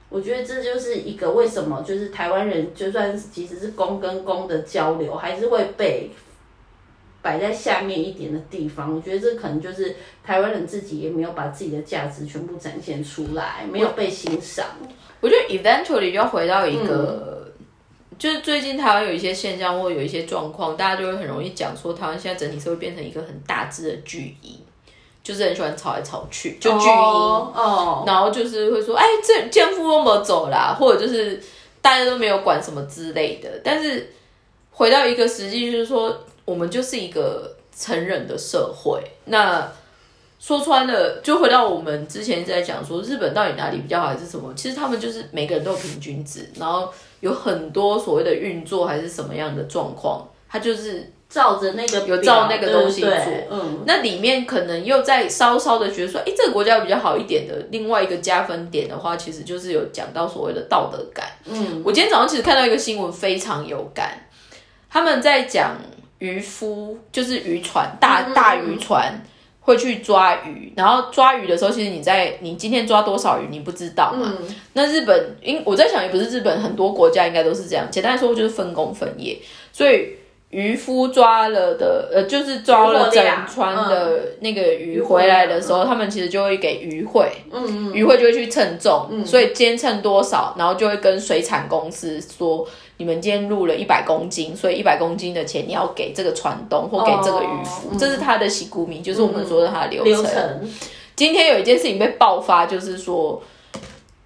[0.09, 6.09] 我觉得这就是一个为什么，就是台湾人就算即使是公跟公的交流，还是会被
[7.21, 8.95] 摆在下面一点的地方。
[8.95, 14.65] 我觉得这可能就是台湾人自己也没有把自己的价值全部展现出来，没有被欣赏。
[15.19, 17.51] 我觉得 eventually 要回到一个，
[18.17, 24.57] 就是最近台湾有一些现象或有一些状况，大家就会很容易讲说，台湾现在整体社会变成一个很大致的巨婴。
[25.27, 30.73] 就是很喜欢吵来吵去，就巨婴，哦，然后就是会说，哎，这奸夫有没有走啦？
[30.79, 31.37] 或者就是
[31.81, 33.49] 大家都没有管什么之类的。
[33.61, 34.09] 但是
[34.71, 39.03] 回到一个实际，就是说，我们就是一个成人的社会。
[39.25, 39.69] 那
[40.39, 44.53] 说穿了，就回到我们之前在讲说，日本到底哪里比较好，还是什么？
[44.55, 46.87] 其实他们就是每个人都有平均值，然后
[47.19, 51.11] 有很多所谓的运作还是什么样的状况，它就是。
[51.29, 53.11] 照着那个有照那个东西做，
[53.51, 57.53] 嗯，那里面可能又在稍稍的觉得说，哎，这个国家比较好一点的。
[57.69, 61.27] 另外一个加分点的话，其实就是有讲到所谓的道德感。
[61.45, 64.25] 嗯，我今天早上其实看到一个新闻，非常有感。
[64.89, 65.75] 他们在讲
[66.19, 69.21] 渔夫，就是渔船大大渔船
[69.59, 74.33] 会去抓鱼，然后抓鱼的时候，其实你在你今天抓多少鱼，你不知道嘛？
[74.71, 77.85] 那日本，因我在想，也不是日本，很多国家应该都是这样。
[77.91, 79.37] 简单来说，就是分工分业，
[79.73, 80.15] 所以。
[80.49, 100.33] 渔夫抓了的，呃，就是抓了整船的那个鱼回来的时候，他们其实就会给渔会，嗯嗯，渔会就会去称重，嗯，所以今天称多少，然后就会跟水产公司说，你们今天入了一百公斤，所以一百公斤的钱你要给这个船东或给这个渔夫，这是他的洗股米，就是我们说的他的流程。
[101.13, 103.43] 今天有一件事情被爆发，就是说，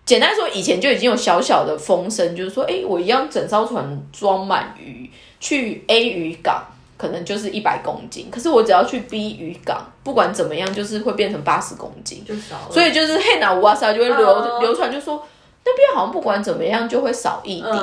[0.06, 5.10] 简单说，以前就已经有小小的风声，就是说，哎，我一样整艘船装满鱼。
[5.42, 6.64] 去 A 渔港
[6.98, 12.56] 可能就是一百公斤，可是我只要去 B 渔港，不管怎么样，就是会变成八十公斤，就少。
[12.70, 15.22] 所以就是黑拿乌瓦萨就会流流传，就说
[15.66, 17.76] 那边好像不管怎么样就会少一点。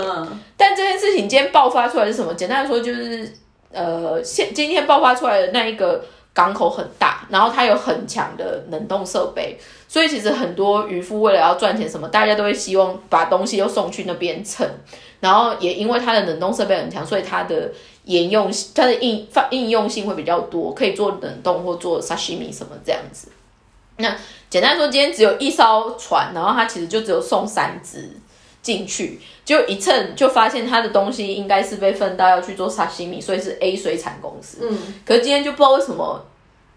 [0.57, 2.33] 但这件事情今天爆发出来是什么？
[2.35, 3.33] 简单来说就是，
[3.73, 14.69] 呃，现今天爆发出来的那一个港口很大，然后它有很强的冷冻设备，所以其实很多渔夫为了要赚钱，什么大家都会希望把东西又送去那边称。
[15.21, 17.73] 然后也因为它的冷冻设备很强，所以它的
[18.05, 23.29] 沿用它的应放应用性会比较多，可以做冷冻或做沙西米什么这样子。
[23.97, 24.17] 那
[24.49, 28.09] 简单说，今天只有一艘船，然后它其实就只有送三只
[28.63, 34.59] 进去，就一称就发现他的东西应该是被分到要去做沙西米，所以是 A 水产公司。
[34.69, 36.23] 嗯，可是今天就不知道为什么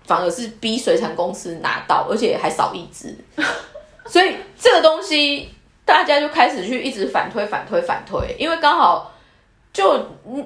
[0.06, 3.14] 反而是 B 水产公司拿到，而且还少一只，
[4.08, 5.50] 所以这个东西。
[5.84, 9.12] 大家就开始去一直反推、反推、反推，因为刚好
[9.74, 9.94] 就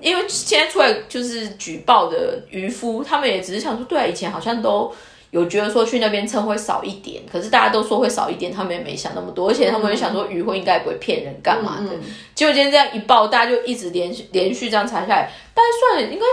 [0.02, 4.92] 因为现在出来就是举报的渔夫，他们也只是想说，对啊，以前好像都
[5.36, 11.90] 有觉得说去那边称会少一点，可是大家都说会少一点，他们也没想那么多，而且他们也想说渔会应该不会骗人干嘛的，
[12.34, 16.26] 结果今天这样一报，大家就一直连续连续这样查下来，大概算应该。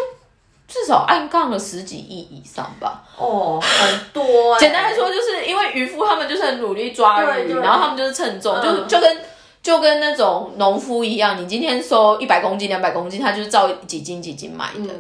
[0.68, 3.02] 至少暗杠了十几亿以上吧。
[3.18, 4.58] 哦，很多。
[4.58, 9.18] 简单来说，就是因为渔夫他们就是很努力抓鱼，然后他们就是称重，就就跟
[9.62, 14.94] 就跟那种农夫一样，你今天收一百公斤、两百公斤，他就是照几斤几斤买的。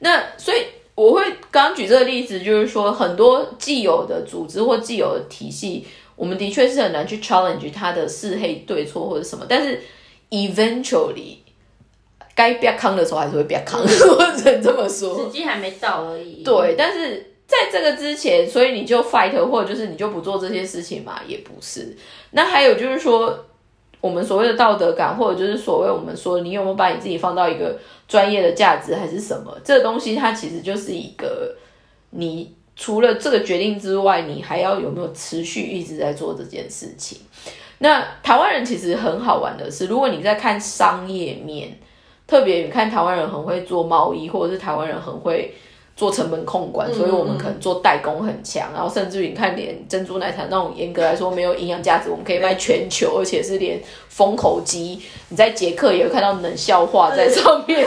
[0.00, 9.82] 那所以我会刚刚举这个例子，就是说很多既有的组织或既有的体系，我们的确是很难去 challenge 它的是黑对错或者什么，但是
[10.30, 11.36] eventually
[12.34, 16.42] 该变康的时候还是会变康，我只能这么说，时机还没到而已。
[16.42, 17.30] 对，但是。
[17.46, 21.94] 在这个之前，所以你就 fight，或者就是你就不做这些事情嘛，也不是。
[22.30, 23.44] 那还有就是说，
[24.04, 27.74] 我们所谓的道德感，或者就是所谓我们说你有没有把你自己放到一个
[28.06, 29.50] 专业的价值，还是什么？
[29.64, 31.54] 这个东西它其实就是一个，
[32.10, 37.16] 你除了这个决定之外，你还要有没有持续一直在做这件事情？
[37.78, 41.78] 那台湾人其实很好玩的是，如果你在看商业面，
[42.26, 45.54] 特别你看台湾人很会做贸易，或者是台湾人很会。
[45.96, 57.84] 做成本控管，所以我们可能做代工很强，然后甚至于你看，连珍珠奶茶那种严格来说没有营养价值，我们可以卖全球，而且是连封口机，你在捷克也会看到冷笑话在上面，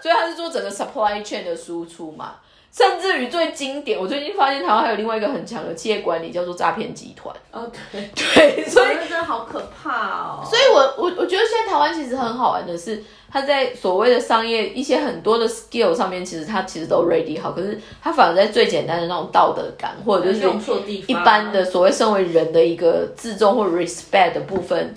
[0.00, 2.36] 所以它是做整个 supply chain 的输出嘛。
[2.76, 7.32] 甚至于最经典，我最近发现台湾还有另外一个很强的企业管理，叫做诈骗集团。
[7.52, 10.44] 哦，对 对，所以真的好可怕哦。
[10.44, 24.92] 所以我我我觉得现在台湾其实很好玩的是，它在所谓的商业一些很多的 skill 上面，其实它其实都 ready 好，可是它反而在最简单的那种道德感，或者就是一般的所谓身为人的一个自重或 respect 的部分，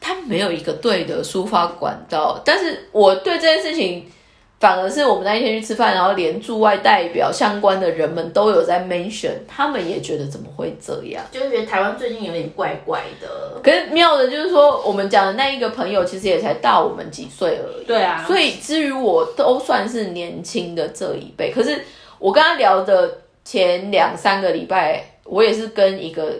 [0.00, 2.40] 它没有一个对的抒发管道。
[2.42, 4.10] 但是我对这件事情。
[4.58, 13.60] 反而是我们那一天去吃饭，然后连驻外代表相关的人们都有在 mention，他们也觉得怎么会这样，就是觉得台湾最近有点怪怪的。
[13.62, 17.84] 可是妙的就是说，我们讲的那一个朋友其实也才大我们几岁而已。
[17.84, 18.24] 对啊。
[18.26, 21.84] 所以至于我都算是年轻的这一辈，可是
[22.18, 26.32] 我跟他聊的前两三个礼拜，我也是跟一个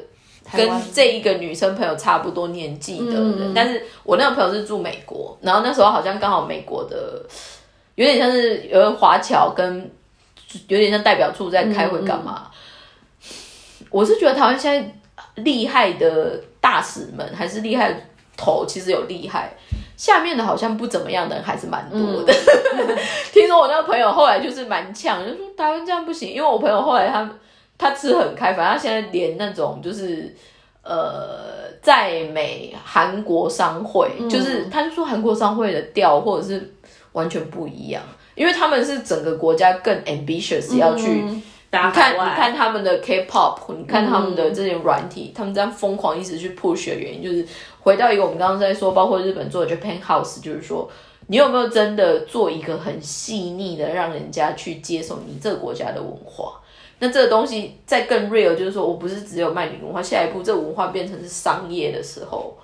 [0.57, 7.23] 跟这一个女生朋友差不多年纪的人，但是我那个朋友是住美国，然后那时候好像刚好美国的。
[7.97, 9.91] 有点像是有人华侨跟
[10.69, 12.51] 有点像代表处在开会干嘛？
[13.91, 19.57] 我是觉得台湾现在厉害的大使们还是厉害头，其实有厉害，
[19.97, 22.33] 下面的好像不怎么样的人还是蛮多的。
[23.33, 27.31] 听说我那个朋友后来就是蛮呛，就说台湾这样不行，因为我朋友后来他
[27.79, 30.35] 他吃很开，反正他现在连那种就是
[30.83, 36.75] 呃在美韩国商会，就是他就说韩国商会的调或者是。
[37.17, 38.03] 完全不一样，
[38.35, 47.47] 因为他们是整个国家更 ambitious 要去，你看你看他们的 K-pop，你看他们的这些软体，他们这样疯狂一直去 push 的原因，就是
[47.81, 50.91] 回到一个我们刚刚在说，包括日本做的 Japan House，就是说
[51.29, 56.61] 你有没有真的做一个很细腻的，让人家去接受你这个国家的文化？
[56.99, 62.55] 那这个东西再更 real，就是说我不是只有卖你文化，下一步这文化变成是商业的时候。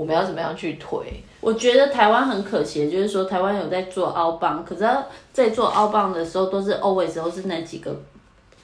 [0.00, 1.22] 我们要怎么样去推？
[1.42, 4.82] 我觉得台湾很可惜，就是说台湾有在做澳棒，可是
[5.30, 7.94] 在做澳棒的时候，都是 always 都是那几个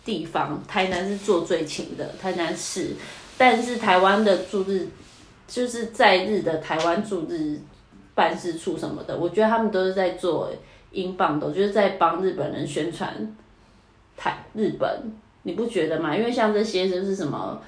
[0.02, 0.58] 地方。
[0.66, 2.96] 台南是做最勤的，台南市，
[3.36, 4.88] 但是台湾的驻日
[5.46, 7.60] 就是在日的台湾驻日
[8.14, 10.50] 办事处什么的，我觉得他们都是在做
[10.90, 13.36] 英镑的，就是在帮日本人宣传
[14.16, 16.16] 台日本，你不觉得吗？
[16.16, 17.60] 因为像这些就是什么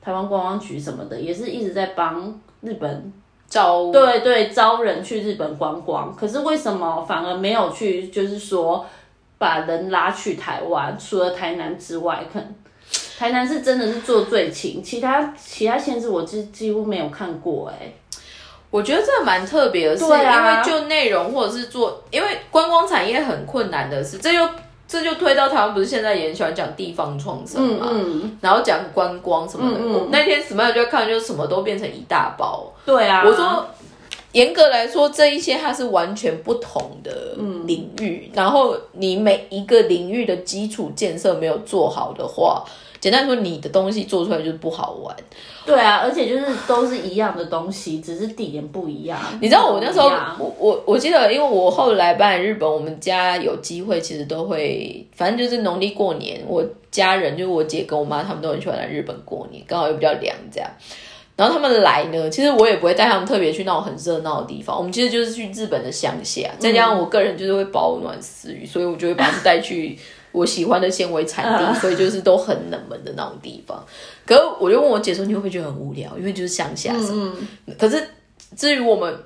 [0.00, 2.40] 台湾观光局什么的，也是一直在帮。
[2.60, 3.12] 日本
[3.48, 8.08] 招对对招人去日本观光，可是为什么反而没有去？
[8.08, 8.84] 就是说
[9.38, 12.54] 把人拉去台湾，除了台南之外，可能
[13.18, 17.68] 台南是真的是做最勤，其他其他县市我几几乎没有看过。
[17.70, 17.92] 哎，
[18.70, 24.48] 我觉得这蛮特别的，是因为就内容或者是做，因为观光产业很困难的是，这又。
[24.96, 27.90] 这就推到台湾，不是现在也很喜欢讲地方创生嘛，
[28.40, 29.78] 然后讲观光什么的。
[30.10, 32.72] 那天 Smile 就看，就是什么都变成一大包。
[32.86, 33.66] 对啊，我说
[34.32, 38.30] 严格来说，这一些它是完全不同的领域。
[38.32, 42.64] 然后你每一个领域的基础建设没有做好的话。
[43.06, 45.14] 简单说，你的东西做出来就是不好玩。
[45.64, 49.16] 对啊，而且就是都是一样的东西，只是地点不一样。
[49.40, 50.08] 你知道我那时候，
[50.40, 60.68] 我我我记得，因为我后来搬来日本，我们家有机会其实都会，反正就是农历过年，我家人就是我姐跟我妈，他们都很喜欢来日本过年，刚好又比较凉这样。
[61.36, 69.96] 然后他们来呢，其实我也不会带他们特别去那种很热闹的地方，我们其实就是去日本的乡下，再加上我个人就是会保暖私欲，所以我就会把他们带去。
[70.36, 73.82] 我喜欢的纤维产地，所以就是都很冷门的那种地方。
[74.26, 76.16] 可是我就问我姐说：“你会不会觉得很无聊？
[76.18, 77.32] 因为就是乡下什么？”
[77.78, 78.06] 可是
[78.54, 79.18] 至于我们，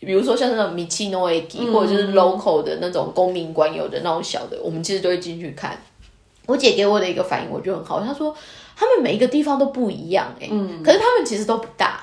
[0.00, 5.78] 比如说像那种米奇诺埃基，或者就是 local 的那种公民馆有的那种小的，我们其实都会进去看。
[6.46, 8.00] 我姐给我的一个反应，我觉得很好。
[8.00, 8.34] 她说
[8.74, 10.48] 他们每一个地方都不一样，哎，
[10.82, 12.00] 可是他们其实都不大。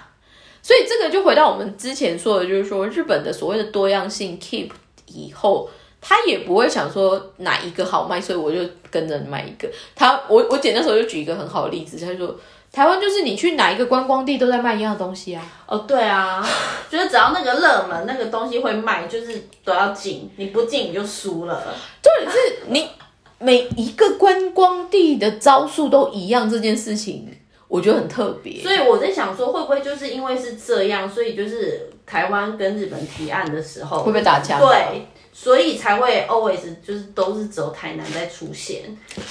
[0.62, 4.70] 所以这个就回到我们之前说的，就是说日本的所谓的多样性 keep
[5.08, 5.68] 以后，
[6.02, 9.70] 他也不会想说哪一个好卖，所以我就跟着卖一个。
[9.96, 12.36] 他我我姐那时候就举一个很好的例子，他说
[12.72, 15.44] 台湾就是你去哪一个观光地都在卖一样的东西啊。
[15.68, 16.44] 哦，对啊，
[16.90, 21.64] 就是只要那个热门那个东西会卖，就是都要进，你不进你就输了。
[22.02, 22.38] 重点是
[22.68, 22.90] 你
[23.38, 27.38] 每一个观光地的招数都一样，这件事情。
[27.68, 34.60] 我觉得很特别，所以我在想说，会不会就是因为是这样，所以就是台湾跟日本提案的时候会不会打枪？
[34.60, 38.82] 对，所以才会 always 就是都是只有台南在出现，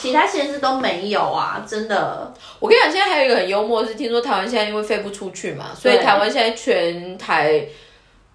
[0.00, 1.64] 其他县市都没有啊！
[1.68, 7.66] 真的，我跟你讲，现在还有一个很幽默是，听说台湾现在因为飞不出去嘛，所以台湾现在全台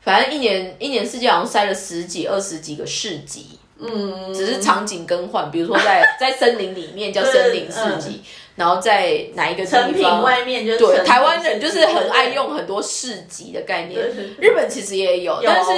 [0.01, 8.21] 反正一年一年四季好像塞了十几二十几个市集，嗯，只是场景更换，比如说在 在森林里面叫森林市集。
[8.55, 10.23] 然后在哪一个地方？
[10.23, 13.99] 外面就对台湾人就是很爱用很多市集的概念。
[14.39, 15.71] 日本其实也有，但是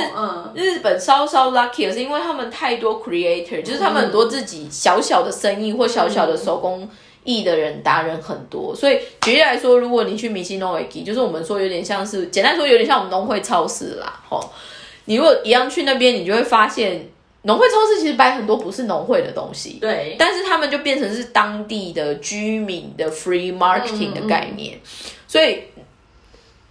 [0.53, 6.87] 日本稍稍 lucky 是因为他们太多 creator，就是他们很多自己小小的生意或小小的手工
[7.23, 8.75] 艺的人达人很多。
[8.75, 14.51] 所以举例来说，如果你去米西诺维基，就是我们说有点像是简单说有点像我们农会超市啦，吼，
[15.05, 17.09] 你如果一样去那边，你就会发现。
[17.43, 24.77] 农会超市其实摆很多不是农会的东西，对，但是他们就变成是当地的居民的 free marketing 的概念，
[25.27, 25.63] 所以，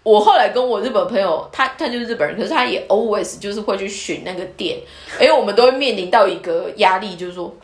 [0.02, 4.78] 我后来跟我日本朋友，他他就是日本人，可是他也 always 就是会去选那个店，
[5.18, 7.56] 因为我们都会面临到一个压力，就是说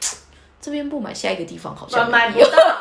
[0.61, 2.79] 这边不买，下一个地方好像买不到，对，真的，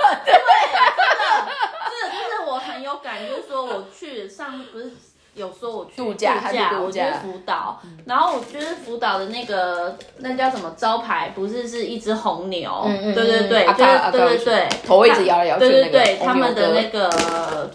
[1.85, 4.91] 这个就是我很有感，就是说我去上不是。
[5.33, 6.41] 有说我去度假，
[6.83, 17.09] 我去福岛，然后我就是福岛的那个那叫什么招牌，不是是一只红牛，对对对，就是对对对，头一直摇来摇去对对对，他们的那个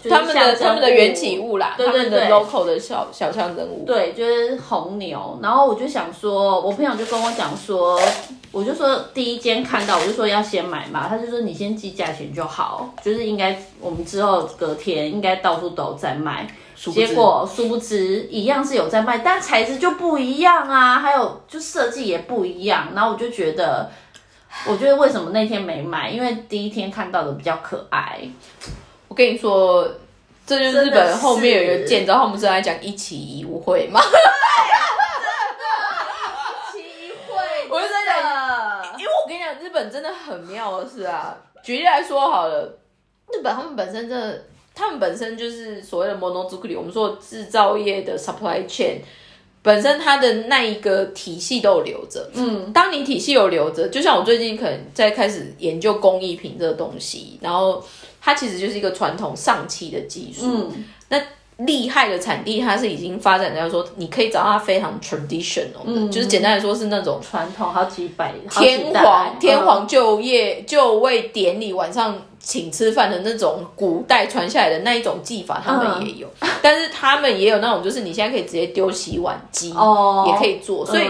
[0.07, 2.27] 他们的他们的缘起物啦，对对对。
[2.27, 5.39] local 的小小象征物，对，就是红牛。
[5.41, 7.99] 然后我就想说，我朋友就跟我讲说，
[8.51, 16.47] 我就说第一间看到，我就说要先买嘛，他就说你先记价钱就好，就是应该我们之后隔天应该到处都在卖。
[16.77, 22.89] 结果殊不知一样是有在卖，但材质就不一样啊，还有就设计也不一样。
[22.93, 23.89] 然后我就觉得，
[24.67, 26.11] 我觉得为什么那天没买？
[26.11, 28.19] 因为第一天看到的比较可爱。
[29.07, 29.89] 我跟你说，
[30.45, 33.99] 这就是日本后面有一个建造，他们正在讲一起一会嘛。
[33.99, 34.03] 一
[36.77, 42.77] 起一会，我就在讲，因为我跟你讲，日本真的很妙的是啊，举例来说好了，
[43.33, 44.43] 日本他们本身真的。
[44.77, 48.97] 他们本身就是所谓的 monozukuri，我们说制造业的 supply chain，
[49.63, 52.29] 本身它的那一个体系都有留着。
[52.35, 57.83] 嗯，当你体系有留着，就像我最近可能在开始研究工艺品这个东西，然后
[58.21, 60.45] 它其实就是一个传统上期的技术。
[60.45, 61.19] 嗯，那
[61.65, 72.15] 厉害的产地，它是已经发展到说，你可以找到它非常 traditional 的，就是简单来说是那种传统好几百天皇天皇就业就位典礼晚上。
[72.39, 76.27] 请吃饭的那种古代传下来的那一种技法，他们也有，
[76.61, 80.85] 但是他们也有那种，就是你现在可以直接丢洗碗机，也可以做。
[80.85, 81.09] 所以，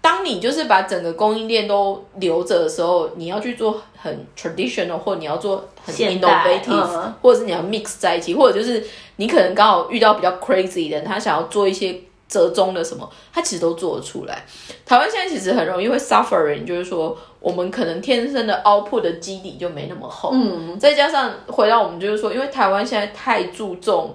[0.00, 8.82] 当你就是把整个供应链都留着的时候，你要去做很 traditional，或你要做很 innovative，或者是你要 mix 在一起，或者就是
[9.16, 12.00] 你可能刚好遇到比较 crazy 的人，他想要做一些。
[12.30, 14.46] 折中的什么，他其实都做得出来。
[14.86, 20.30] 台湾现在其实很容易会 suffering，就是说我们可能天生的 output 的基底就没那么厚。
[20.32, 24.14] 嗯，再加上回到我们就是说，因为台湾现在太注重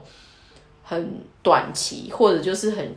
[0.83, 2.95] 很短期，或者就是很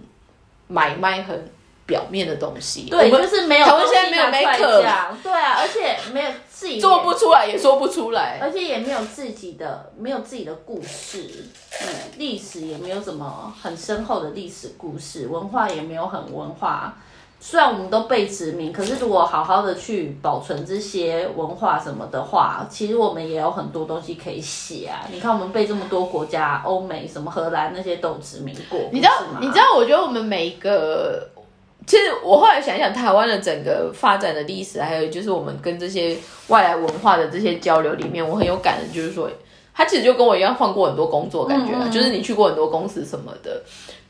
[0.66, 1.50] 买卖很。
[1.88, 3.64] 表面的东西，对，就是没有。
[3.64, 4.82] 台湾现在没有 maker，
[5.22, 11.46] 对啊，而且没有自己做不出来，也说不出来，而且也没有自己的，没有自己的故事，
[11.80, 16.94] 嗯，历史也没有什么很深厚的历史故事，文化也没有很文化。
[17.40, 25.06] 虽然我们都被殖民，可是如果好好的去保存这些文化什么的话，其实我们也有很多东西可以写啊。
[25.12, 29.12] 你看，我们被这么多国家，欧美什么荷兰那些都殖民过，你知道？
[29.40, 29.74] 你知道？
[29.76, 31.28] 我觉得我们每一个。
[31.86, 36.14] 其实我后来想想，台湾的整个发展的历史，还有就是我们跟这些
[36.48, 39.30] 外来文化的这些交流里面，我很有感的，就是说，
[39.78, 43.62] 他其实就跟我一样换过很多工作，感觉就是你去过很多公司什么的，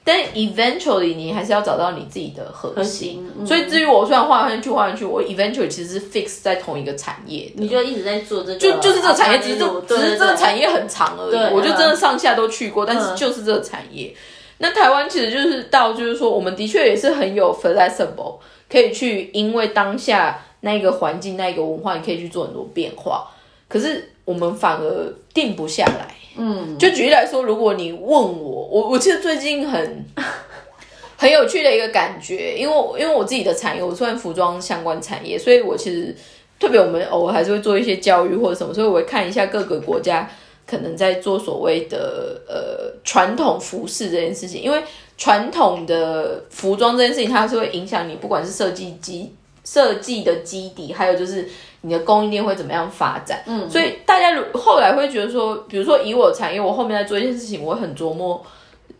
[0.02, 3.30] 但 eventually 你还是要找到你自己的核心。
[3.44, 11.54] 所以至于我虽然换来去换来去，我 eventually 其实是 fix 在同一个产业，你就一直在做这个，就就是这个产业，只是只是这个产业很长而已。
[11.54, 14.14] 我就真的上下都去过，但是就是这个产业。
[14.56, 18.38] 那台湾其实就是到，就是说，我们的确也是很有 flexible，
[18.70, 23.28] 可以去因为当下那个环境、那个文化，你可以去做很多变化。
[23.68, 26.14] 可是我们反而定不下来。
[26.36, 30.04] 嗯，就举例来说，如果你问我，我我其实最近很
[31.16, 36.14] 很有趣的一个感觉，因为因为我自己的产业，我算服装相关产业，所以我其实
[36.60, 40.30] 特别我们偶尔还是会做一些教育或者什么，所以我会看一下各个国家
[40.66, 44.82] 可能在做所谓的呃传统服饰这件事情，因为
[45.16, 49.32] 传统的服装这件事情，它是会影响你不管是设计基
[49.64, 51.48] 设计的基底，还有就是
[51.82, 53.42] 你的供应链会怎么样发展。
[53.46, 58.44] 嗯，所以大家后来会觉得说，比如说以我产业，我后面在做一件事情，我很琢磨。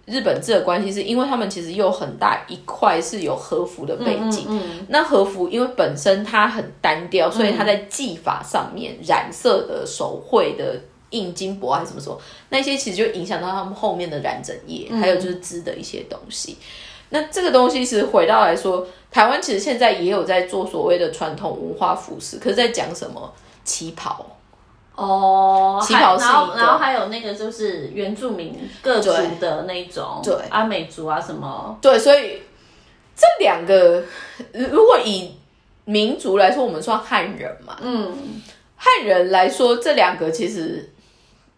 [0.05, 4.49] 日本制的关系是因为他们其实有很大一块是有和服的背景，
[4.89, 12.19] 那和服因为本身它很单调，所以它在技法上面染色的手绘的印金箔还是什么什么，
[12.49, 16.57] 那些其实就影响到他们后面的染整业，还有就是织的一些东西。
[17.11, 23.33] 那这个东西其实回到来说，台湾其实现在也有在做所谓的传统文化服饰，可是在讲什么？
[23.65, 24.25] 旗袍。
[24.95, 30.35] 哦，然后然后还有那个就是原住民各族的那种，对。
[30.51, 32.43] 阿美族啊什么，对，所以
[33.15, 34.03] 这两个
[34.53, 35.33] 如果以
[35.85, 38.13] 民族来说，我们算汉人嘛，嗯，
[38.75, 40.93] 汉人来说，这两个其实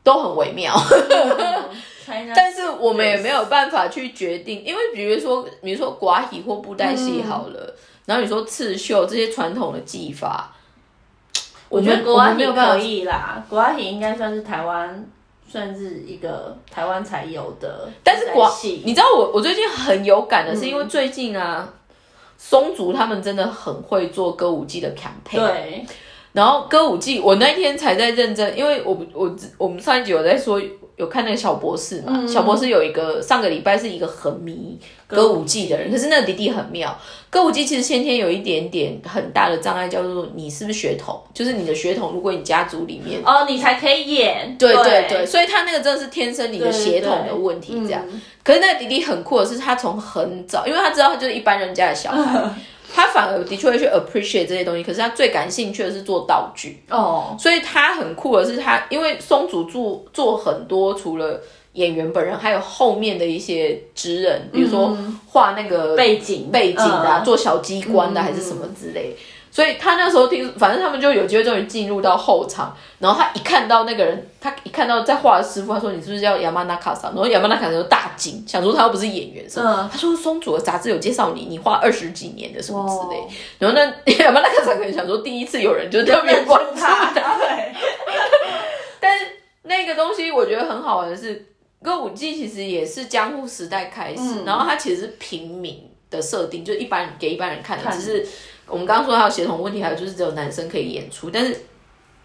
[0.04, 0.74] 都很微妙，
[2.34, 7.74] 但是我们也没有办法去决定，因为比如说，比如说寡喜或布袋戏好了，
[8.06, 10.52] 然后你说刺绣这些传统的技法。
[11.68, 15.06] 我觉得国阿喜可以啦，国阿喜应该算是台湾，
[15.48, 17.88] 算是一个台湾才有的。
[18.02, 21.72] 但是广喜，你知道我我最近很有感的是，因为最近啊，
[22.36, 25.36] 松竹他们真的很会做歌舞伎的 campaign。
[25.36, 25.86] 对。
[26.32, 30.60] 然后歌舞伎，我那天才在认真，因为我我我们上一集有在说。
[31.00, 32.26] 有看那个小博士嘛？
[32.26, 36.94] 小博士有一个上个礼拜是一个很迷歌舞伎的人，可是那个弟弟很妙。
[37.30, 41.18] 歌舞伎其实先天有一点点很大的障碍，叫做你是不是血统？
[41.32, 44.56] 就是你的血统，如果你家族里面哦，你才可以演。
[44.58, 48.02] 对对对，所以他那个真的是天生你的血统的问题这样。
[48.44, 52.42] 可是那个弟弟很酷的是，他从很早，因为他知道他就是一般人家的小孩。
[52.92, 56.82] 他反而的确会去 appreciate 这些东西，可是他最感兴趣的是做道具。
[56.90, 61.40] 哦，所以他很酷的是他，因为松竹做做很多，除了
[61.74, 64.96] 演员本人，还有后面的一些职人，比如说
[65.28, 66.50] 画那个背景。
[66.50, 69.16] 背景的，做小机关的，还是什么之类。
[69.52, 79.90] 所以他那时候听，反正他们就有机会终于进入到后场，然后他一看到那个人，他一看到在画的师傅，他说：“你是不是叫亚麻纳卡桑？”然后亚麻纳卡桑就大惊，想说他又不是演员，是吗？
[79.92, 83.20] 他说：“松竹的杂志有介绍你，你画二十几年的什么之类。”
[83.58, 87.10] 然后那亚麻纳卡桑可能想说，第一次有人就特别关注他。
[87.12, 87.74] 对。
[89.00, 89.26] 但是
[89.64, 91.44] 那个东西我觉得很好玩的是，
[91.82, 98.24] 歌舞伎其实也是江户时代开始，然后它其实是平民的设定，就一般给一般人看的，只是。
[98.70, 101.66] 我们刚刚说还有协同问题，还有就是只有男生可以演出，但是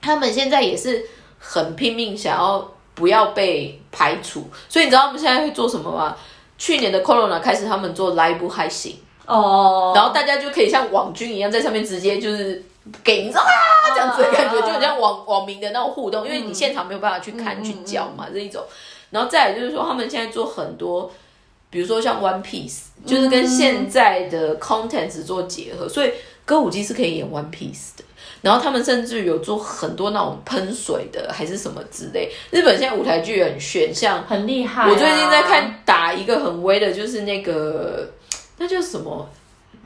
[0.01, 1.03] 他们现在也是
[1.39, 6.15] 很拼命想要不要被排除，所以你知道他们现在会做什么吗？
[6.57, 12.63] 去年的 Corona 开始，他们做 live 海行哦，然后大家就可以像网军一样在上面直接就是
[13.03, 18.63] 给你知道啊这样子的感觉，就很像网网民的那种互动，因为你现场没有办法去看去叫嘛这一种，
[19.09, 21.11] 然后再来就是说他们现在做很多。
[21.71, 26.11] 比如说像 One Piece，就是跟现在的 content 做结合，所以
[26.45, 28.03] 歌舞伎是可以演 One Piece 的。
[28.41, 32.31] 然后他们甚至有做很多那种喷水的，还是什么之类。
[32.51, 34.87] 日本现在舞台剧很炫，像很厉害。
[34.87, 38.07] 我最近在看打一个很威的，就是那个
[38.57, 39.27] 那叫什么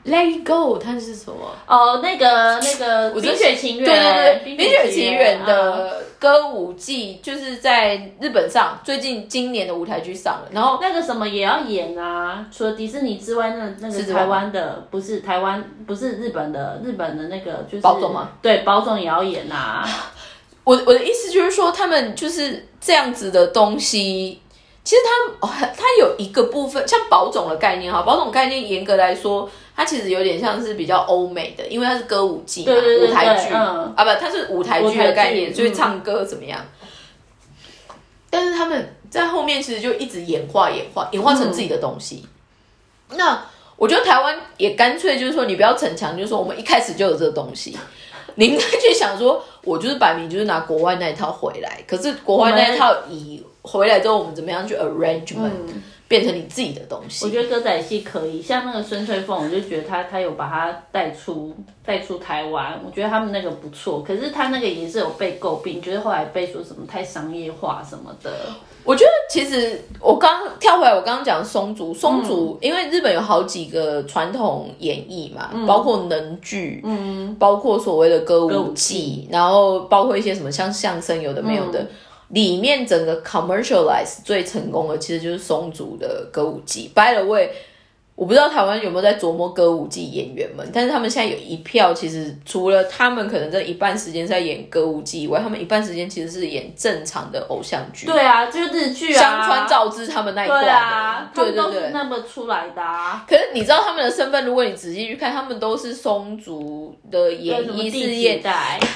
[0.04, 1.54] ？Let it go，它是什么？
[1.66, 10.48] 哦，那个那个《冰雪奇缘》对对对，《冰雪奇缘》的歌舞伎就是在日本上，最近今年的舞台剧上了。
[10.52, 18.30] 然后那个什么也要演啊，除了迪士尼之外，那那个台湾的不是台湾，不是日本的，日本的那个就是宝总吗？
[18.40, 19.86] 对，宝总也要演啊。
[20.64, 24.40] 我我的意思就是说，他们就是这样子的东西。
[24.82, 25.02] 其实
[25.40, 29.48] 它它有一个部分，像宝总的概念哈，宝总概念严格来说。
[29.80, 36.60] 它其实有点像是比较欧美的，因为它是歌舞伎嘛，舞台剧啊，不，它是舞台剧的概念，所以唱歌怎么样？
[38.28, 42.26] 但是他们在后面其实就一直演化、演化、演化成自己的东西。
[43.12, 43.42] 那
[43.76, 47.74] 我觉得台湾也干脆就是说，你不要逞强，就是说我们一开始就有这个东西，
[48.34, 51.82] 你应该去想说，我就是摆明就是拿国外那一套回来。
[51.88, 55.50] 可是国外那一套以回来之后我们怎么样去 arrangement。
[56.10, 57.24] 变成你自己的东西。
[57.24, 61.54] 我觉得歌仔戏可以，像那个孙翠凤，我就觉得他他有把他带出
[61.86, 64.02] 带出台湾，我觉得他们那个不错。
[64.02, 68.32] 可是他那个也是有被诟病，就是后来被说什么太商业化什么的。
[68.82, 81.86] 我觉得其实我刚跳回来，我刚刚讲松竹，松竹因为日本有好几个传统演绎嘛，包括能剧，嗯，包括所谓的歌舞伎，然后包括一些什么像相声，有的没有的。
[82.30, 86.90] 里面整个 commercialize 最成功的其实就是松竹的歌舞伎。
[86.94, 87.50] By the way，
[88.14, 98.06] 我不知道台湾有没有在琢磨歌舞伎演员们，但是他们现在有一票，其实除了他们可能这一半时间在演歌舞伎以外，他们一半时间其实是演正常的偶像剧。
[98.06, 102.82] 对啊，就是日剧啊，香川照之他们那一挂的，对对对，那么出来的。
[102.82, 103.24] 啊。
[103.26, 104.44] 可是你知道他们的身份？
[104.44, 108.40] 如果你仔细去看，他们都是松竹的演艺事业，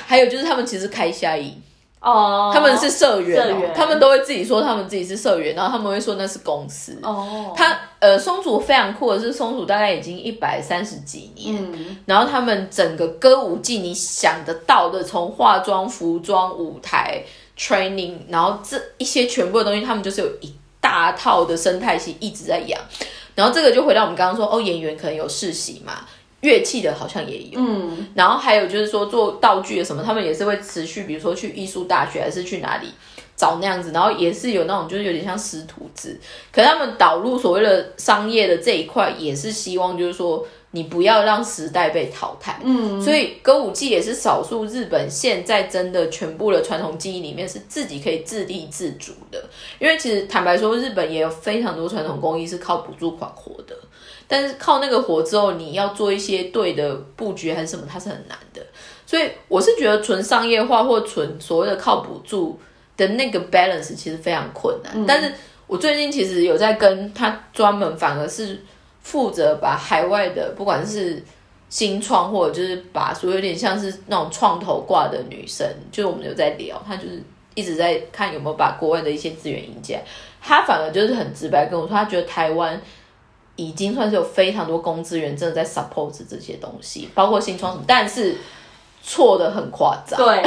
[0.07, 1.61] 还有就是他们其实开下影。
[2.05, 6.99] 哦，他们是社员，他们都会自己说他们自己是社员，然后他们会说那是公司。
[7.03, 11.65] 哦，他呃，松鼠非常酷的是，松鼠大概已经一百三十几年，
[12.05, 17.23] 然后他们整个歌舞伎你想得到的，从化妆、服装、舞台、
[17.59, 22.79] training，然后这一些全部的东西，他们就是有一大套的生态系一直在养。
[23.35, 26.05] 然后这个就回到我们刚刚说，哦，演员可能有世袭嘛。
[26.45, 32.89] 乐器的好像也有，嗯，然后还有就是说做道具的什么，他们也是会持续，比如说去艺术大学还是去哪里
[33.35, 36.21] 找那样子，然后也是有那种就是有点像师徒制，
[36.53, 49.43] 可他们导入所谓的商业的这一块，也是希望就是说你不要让时代被淘汰，嗯，所以歌舞伎也是少数日本现在真的全部的传统技艺里面是自己可以自立自主的，
[49.79, 53.75] 因为其实坦白说，日本也有非常多传统工艺是靠补助款活的。
[54.27, 58.61] 但是靠那个火之后，你要做一些对的布局还是什么，它是很难的。
[59.07, 62.59] 所以我是觉得纯商业化或纯所谓的靠补助
[62.97, 65.05] 的那个 balance 其实非常困难。
[65.07, 65.31] 但是
[65.67, 68.61] 我最近其实有在跟他专门，反而是
[69.03, 71.23] 负责把海外的，不管是
[71.69, 77.23] 新创或者就是把所有点像是那种创投挂的女生，就是我们有在聊，他就是
[77.55, 80.03] 一直在看有没有把国外的一些资源引进来。
[80.41, 82.81] 他反而就是很直白跟我说，他觉得台湾。
[83.57, 88.37] 已经算是有非常多公资源真的在 support 这些东西，包括新创什么，但是
[89.03, 90.19] 错的很夸张。
[90.19, 90.27] 对，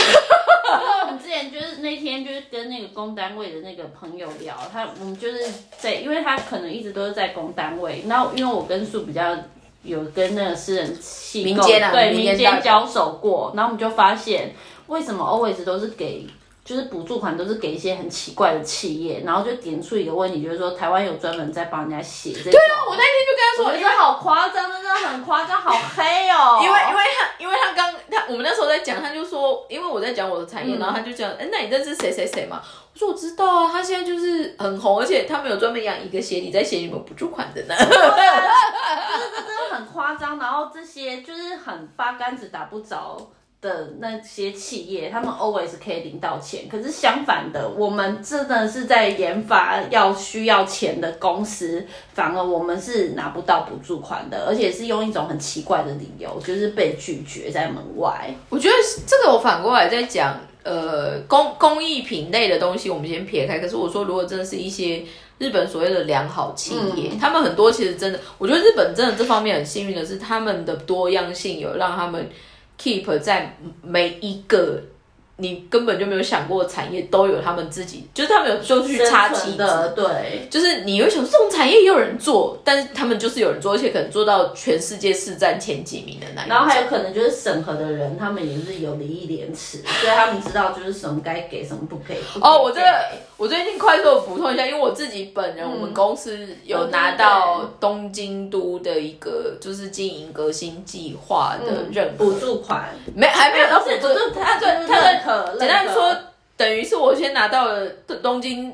[1.06, 5.40] 我们之前就是那天就是跟那个公单位的那个朋友聊，他我们就是
[5.78, 9.36] 在，因为他可能一直都是在公单位，然后因为我跟树比较
[9.84, 14.54] 有跟那个私人机构对民间交手过，然后我们就发现
[14.88, 16.28] 为什么 always 都是给。
[16.68, 22.52] 就是补助款都是给一些很奇怪的企业，然后就点出一个问题，就是说台湾有专门在帮人家写这。
[22.52, 26.60] 对啊，我那天就跟他说，我觉得好夸张，真的很夸张，好黑哦。
[26.62, 32.62] 因为因为他因为他刚他我们那时候在讲，他就说，因为我在讲我的产业，然后他就讲，哎，那你认识谁谁谁吗？
[32.94, 37.76] 我说我知道啊，他现在就是很红，而且他们有专门养一个鞋底在写你们补助款的呢。
[37.78, 43.18] 就是这 真的很夸张，然后这些就是很八竿子打不着。
[43.60, 51.84] 的那些企业，他们 always 可以领到钱，可是相反的，我们真的是在研发要需要钱的公司，
[52.14, 58.32] 反而我们是拿不到补助款的，而且是用一种很奇怪的理由，就是被拒绝在门外。
[58.50, 58.76] 我觉得
[59.08, 65.04] 这个我反过来在讲，呃，工工艺品类的东西我们先撇开，可是我说如果真的是一些
[65.40, 72.30] 日本所谓的良好企业，他们很多其实真的，我觉得日本真的这方面很幸运的是，他们的多样性有让他们。
[72.78, 74.82] Keep 在每一个。
[75.38, 92.18] 你根本就没有想过，产业都有他们自己，就是他们有就去插旗的，对，就是你有想这种产业也有人做，但是他们就是有人做，而且可能做到全世界市占前几名的那一然后还有可能就是审核的人，他们也是有礼义廉耻，所以他们知道就是什么该给，什么不可以。
[92.42, 92.88] 哦，我这个
[93.38, 105.46] 我最近快速补充一下，因为我自己本人，我们公司有拿到东京都的一个就是经营革新计划的认补助款，没还没有到补助，他他他。
[105.60, 106.16] 简单说，
[106.56, 107.86] 等于是我先拿到了
[108.24, 108.74] 东京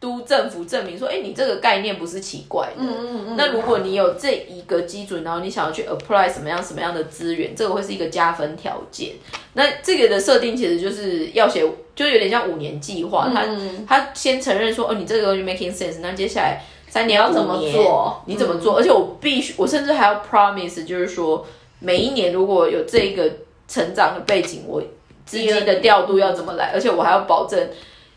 [0.00, 2.82] 都政府证明，说，哎，你这个概念不是奇怪的。
[2.82, 3.34] 嗯嗯嗯。
[3.36, 9.12] 那如果你有这一个基准，然后你想要去 apply 什么样什么样的资源，这个会是一个加分条件。
[9.54, 13.30] 那这个的设定其实就是要写，就有点像五年计划。
[13.32, 13.46] 他
[13.86, 16.00] 他先承认说，哦，你这个东西 making sense。
[16.00, 18.20] 那接下来三年要怎么做？
[18.26, 18.76] 你怎么做？
[18.76, 21.46] 而且我必须，我甚至还要 promise，就是说
[21.78, 23.30] 每一年如果有这个
[23.68, 24.82] 成长的背景，我。
[25.24, 26.72] 资金的调度要怎么来？
[26.72, 27.68] 而且我还要保证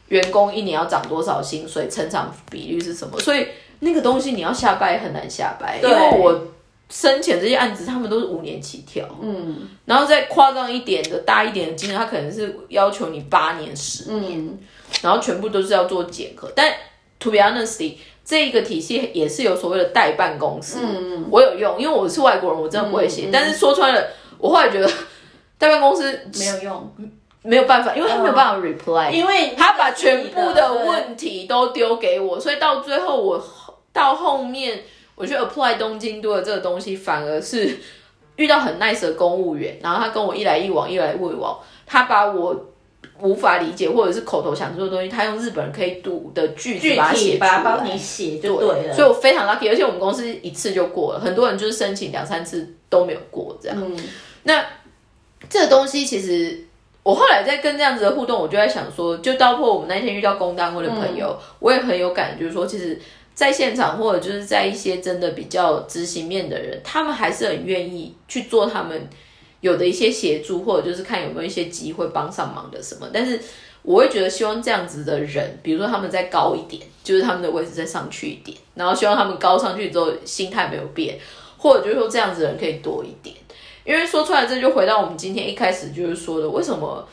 [0.09, 3.19] 员工一年要涨多少薪水，成长比率是什么？
[3.19, 3.47] 所以
[3.79, 6.47] 那个东西你要下掰很难下掰，因为我
[6.89, 14.57] 申请这些案子，他们都是五年起跳，嗯，然后再夸张一点的大一点的金额，他可能是要求你八年、十年，
[15.01, 16.51] 然后全部都是要做检核。
[16.55, 16.71] 但
[17.19, 17.93] to be honest，
[18.23, 20.79] 这一个体系也是有所谓的代办公司。
[21.31, 23.29] 我有用，因为我是外国人，我真的不会写。
[23.33, 24.87] 但是说穿了，我后来觉得
[25.57, 26.03] 代办公司
[26.37, 26.91] 没有用，
[27.41, 33.43] 没有办法，因为他没有办法 reply，因为他把全部的问题都丢给我，所以到最后我
[33.91, 34.81] 到后面。
[35.17, 37.73] 我觉得 apply 东京都的这个东西，反而是
[38.35, 42.53] 遇到很 nice 的公务员，然后他跟我一来一往，一来一往，他把我
[43.21, 48.93] 无法理解或者是口头想说的东西，他用日本人可以读的句子把它写出来，帮你写就对了。
[48.93, 53.97] 所以我非常 lucky，而且我们公司一次就过了，很多人就是申请两三次都没有过这样。
[54.43, 54.61] 那
[55.49, 56.65] 这个东西其实
[57.03, 62.99] 我后来在跟这样子的互动，我就在想说，就包括我们那天遇到工单位的朋友，我也很有感，就是说其实。
[63.35, 69.09] 在现场或者就是在一些真的比较执行面的人，他们还是很愿意去做他们
[69.59, 73.09] 有的一些协助，或者就是看有没有一些机会帮上忙的什么。
[73.11, 73.37] 但是
[73.81, 81.19] 我会觉得希望这样子的人，比如说他们再高一点，就是他们的位置再上去一点，然后希望他们高上去之后心态没有变，
[81.57, 83.35] 或者就是说这样子的人可以多一点。
[83.85, 87.07] 因为说出来这就回到我们今天一开始就是说的，为什么？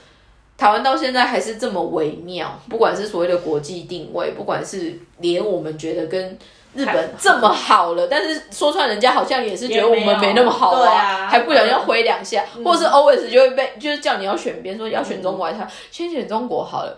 [0.59, 6.39] 台湾到现在还是这么微妙，不管是所谓的国际定位，不管是连我们觉得跟
[6.75, 16.97] 日本这么好了，但是说出来人家好像也是觉得我们没那么好啊，还不小心挥两下，或者是 always 就会被就是叫你要选边，说要选中国，他先选中国好了。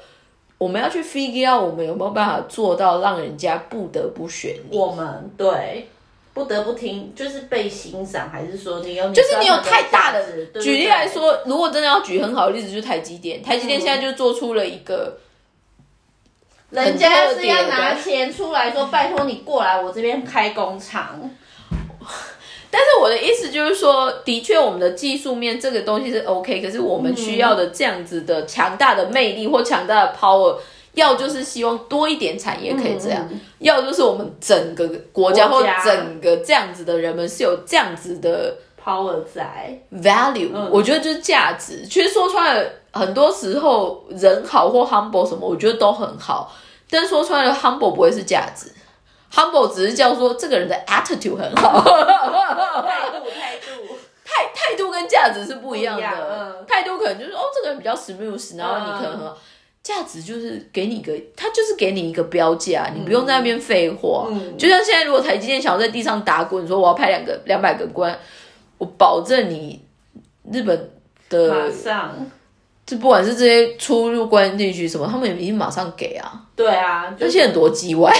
[0.58, 5.88] 我们要去 figure out 我们有没有办法做到让人家不得不选我们对。
[6.34, 9.08] 不得不听，就是被欣赏，还是说你有？
[9.12, 10.44] 就是你有太大的。
[10.60, 13.40] 举例来说，如果真的要举很好的例子，就是台积电。
[13.40, 15.16] 台积电现在就做出了一个，
[16.70, 21.30] 人家是要拿钱出来说，拜托你过来我这边开工厂。
[22.68, 30.58] 但是我的意思就是说，的确我们的技术面这个东西是 OK，可是我们需要的这样子的强大的魅力或强大的 power。
[30.94, 33.28] 要就是希望多一点产业可以这样，
[33.58, 41.84] 要就是我们整个国家或整个这样子的人们是有这样子的 power 在 value，我觉得就是价值。
[41.86, 46.52] 其实说穿了，很多时候人好或 humble 什么，我觉得都很好。
[46.90, 48.70] 但说穿了，humble 不会是价值
[49.32, 56.64] ，humble 只是叫说这个人的 attitude 很好，态度态度态态度跟价值是不一样的。
[56.68, 59.36] 态度可能就是哦，这个人比较 smooth，然后你可能很好。
[59.84, 64.26] 价值就是给你一个，他就是给你一个标价，你不用在那边废话。
[64.56, 68.18] 就像现在，如果台积电想要在地上打滚，说我要拍两个两百个关，
[68.78, 69.84] 我保证你
[70.50, 70.90] 日本
[71.28, 72.14] 的马上，
[72.86, 76.42] 就不管是这些出入关进去什么，他们也一定马上给啊。
[76.56, 78.10] 对啊，这些很多机外。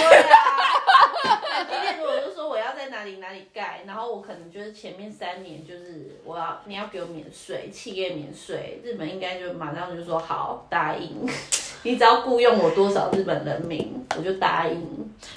[4.15, 11.27] 我可能就是前面三年就是我要你要给我免税，企业免税，日本应该就马上就说好答应，
[11.83, 14.75] 你只要雇佣我多少日本人民，我就答应。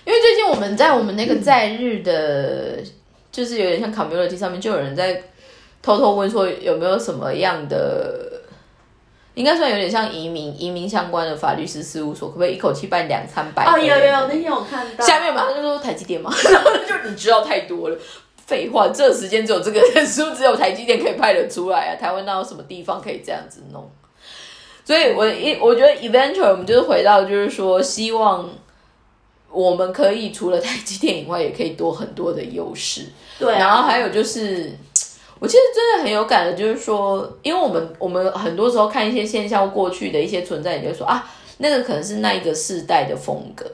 [0.04, 2.78] 因为最近我们在我们那个在日的，
[3.32, 5.20] 就是有点像 community 上面，就有人在
[5.82, 8.26] 偷偷问说有没有什么样的。
[9.34, 13.64] 应该算有点像移民，移民相关的法律师事务所，可不可以一口气办两三百？
[13.66, 15.06] 哦，有有有，那天我看到。
[15.06, 17.96] 下面马上就说台积电嘛，然后就你知道太多了。
[18.48, 22.00] 废话，这时间只有这个人数，只有台积电可以派得出来啊。
[22.00, 23.86] 台湾哪有什么地方可以这样子弄？
[24.86, 28.48] 所以，我一我觉得 eventually 我们就是回到，就是说，希望
[29.50, 33.02] 我们可以除了台积电以外，也可以多很多的优势。
[33.38, 34.72] 对，然后还有就是。
[35.40, 43.64] 我其实真的很有感的，就是说，因为我们我们很多时候看一些现象过去的一些存在，你就说啊，那个可能是那一个世代的风格。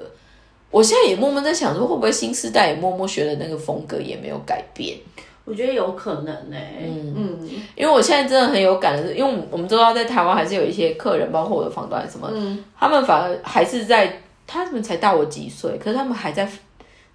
[0.75, 4.99] 我现在也默默在想说，会不会新时代也默默学的那个风格也没有改变？
[5.45, 6.57] 我觉得有可能呢。
[6.83, 12.29] 嗯嗯，因为我现在真的很有感的是，因为我们知道在台湾还是有一些客人，包括我的房东什么，
[12.77, 16.51] 他们反而还是在，他们才大我几岁，可是他们还在。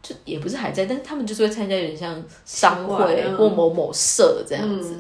[0.02, 4.96] 就也不是还在，但是他们就是会参加有点像商会或某某社这样子。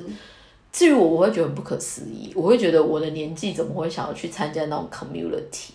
[0.73, 5.69] 至于我，我会觉得很不可思议，我会觉得我的年纪怎么会想要去参加那种 community？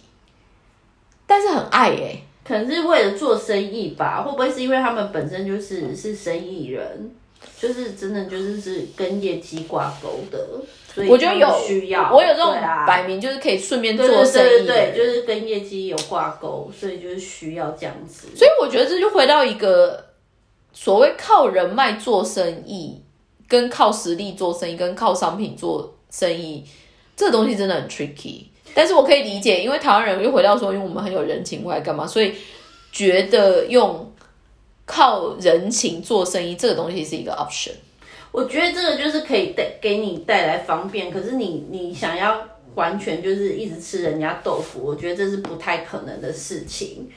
[1.26, 4.22] 但是很爱哎，可能是为了做生意吧？
[4.22, 7.10] 会不会是因为他们本身就是是生意人，
[7.58, 10.46] 就是真的就是是跟业绩挂钩的？
[11.08, 12.54] 我觉得有需要，我有这种
[12.86, 18.28] 摆明就是可以顺便做生意，对，就是跟业绩有挂钩，所以就是需要这样子。
[18.36, 20.10] 所以我觉得这就回到一个
[20.72, 23.02] 所谓靠人脉做生意，
[23.48, 26.64] 跟靠实力做生意，跟靠商品做生意，
[27.16, 28.44] 这个东西真的很 tricky。
[28.74, 32.06] 但是我可以理解，因为台湾人又回到说，因为我们很有人情味，干嘛？
[32.06, 32.34] 所以
[32.90, 34.12] 觉得用
[34.84, 37.72] 靠人情做生意这个东西是一个 option。
[38.32, 42.36] 我觉得这个就是可以带给你带来方便，可是你你想要
[42.74, 47.08] 完全就是一直吃人家豆腐，我觉得这是不太可能的事情。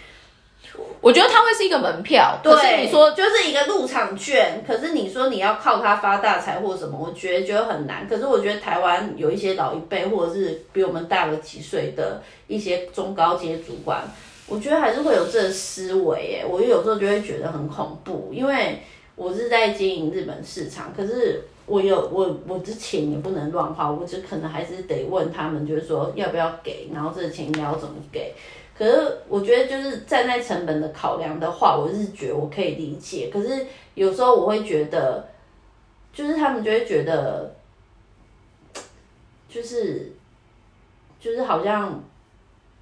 [0.99, 4.63] 我觉得它会是一个门票，对，你说就是一个入场券。
[4.65, 8.07] 可是你说你要靠它发大财或什么，我觉得觉得很难。
[8.07, 14.01] 可是我觉得台湾有一些老一辈或者是比我们大了几岁的一些中高阶主管，
[14.47, 16.41] 我觉得还是会有这个思维。
[16.41, 18.81] 哎，我有时候就会觉得很恐怖，因为
[19.15, 28.33] 我是在经营日本市场，可是我有我我之前也不能乱花，我只可能还是得问他们，就是说要不要给，然后这个钱你要怎么给。
[28.77, 33.27] 可是我觉得，就是站在成本的考量的话，我是觉得我可以理解。
[33.33, 33.65] 可是
[33.95, 35.27] 有时候我会觉得，
[36.13, 37.55] 就是他们就会觉得，
[39.49, 40.11] 就是
[41.19, 42.03] 就是好像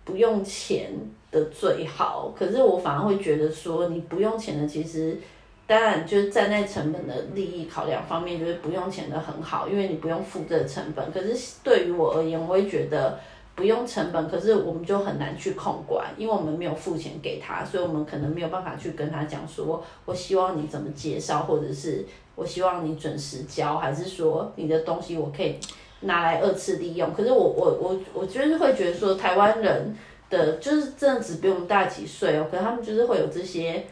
[0.04, 0.92] 不用钱
[1.32, 2.34] 的最好。
[2.38, 5.18] 可是我反而会觉得说，你不用钱的，其实
[5.66, 11.10] 当然就是站在成本的利益考量方面，就是不用钱的很好，因为你不用付这个成本。
[11.14, 13.18] 可是对于我而言，我会觉得。
[13.56, 25.58] 不用成本，可是我们就很难去控管，因为我们没有付钱给他，所以我们可能没有办法去跟他讲说，我希望你怎么介绍，或者是我希望你准时交，还是说你的东西我可以
[26.02, 27.14] 拿来二次利用。
[27.14, 29.96] 可是我我我我就是会觉得说，台湾人
[30.30, 33.86] 的就是真的只比我们大几岁哦，可是他们就是会有这些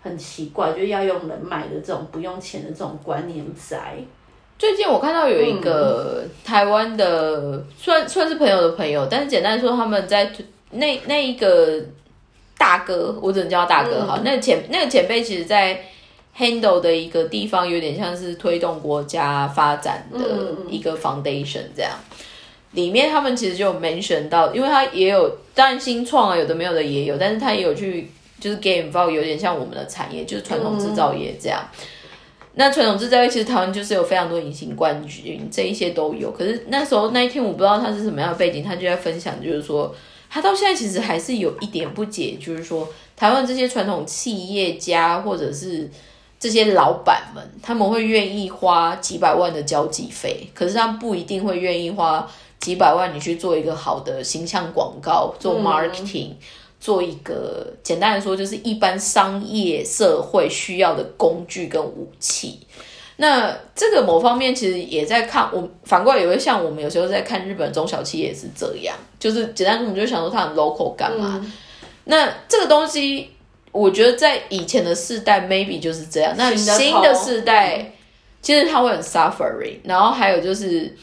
[0.00, 3.96] 很奇怪，就是要用人脉的这种不用钱的这种观念在。
[4.58, 10.32] 最近我看到有一个台湾的，算算是朋友的朋友，但是简单说，他们在
[10.72, 11.80] 那那一个
[12.58, 14.20] 大哥，我只能叫他大哥哈。
[14.24, 15.80] 那个前那个前辈，其实，在
[16.36, 20.18] handle 的一个地方，有点像是推动国家发展的
[20.68, 21.92] 一个 foundation 这样。
[22.72, 31.62] 里面他们其实就 mention 到，因为他也有当然新创啊，有的没有的也有，但是他也有去就是 game involve，有点像我们的产业，就是传统制造业这样。
[32.58, 36.32] 那传统制造业其实台湾就是有非常多隐形冠军，这一些都有。
[36.32, 39.94] 可是那时候那一天我不知道他是什么样的背景，他就在分享，就是说
[40.28, 45.88] 他到现在其实还是有一点不解，就是说台湾这些传统企业家或者是
[46.40, 52.28] 这些老板们，他们会愿意花几百万的交际费，可是他不一定会愿意花
[52.58, 56.32] 几百万你去做一个好的形象广告，做 marketing。
[56.80, 62.60] 做一个简单来说，就是一般商业社会需要的工具跟武器。
[63.20, 71.44] 那这个某方面其实也在看，我反过来也会像我们有时候在看日本中小企业也是这样，就是简单说，我们就想说它很 local 干嘛？
[72.04, 73.28] 那这个东西，
[73.72, 77.92] 我觉得在以前的世代 maybe 就是这样，那新的世代
[78.40, 79.78] 其实它会很 suffering。
[79.82, 80.96] 然后还有就是，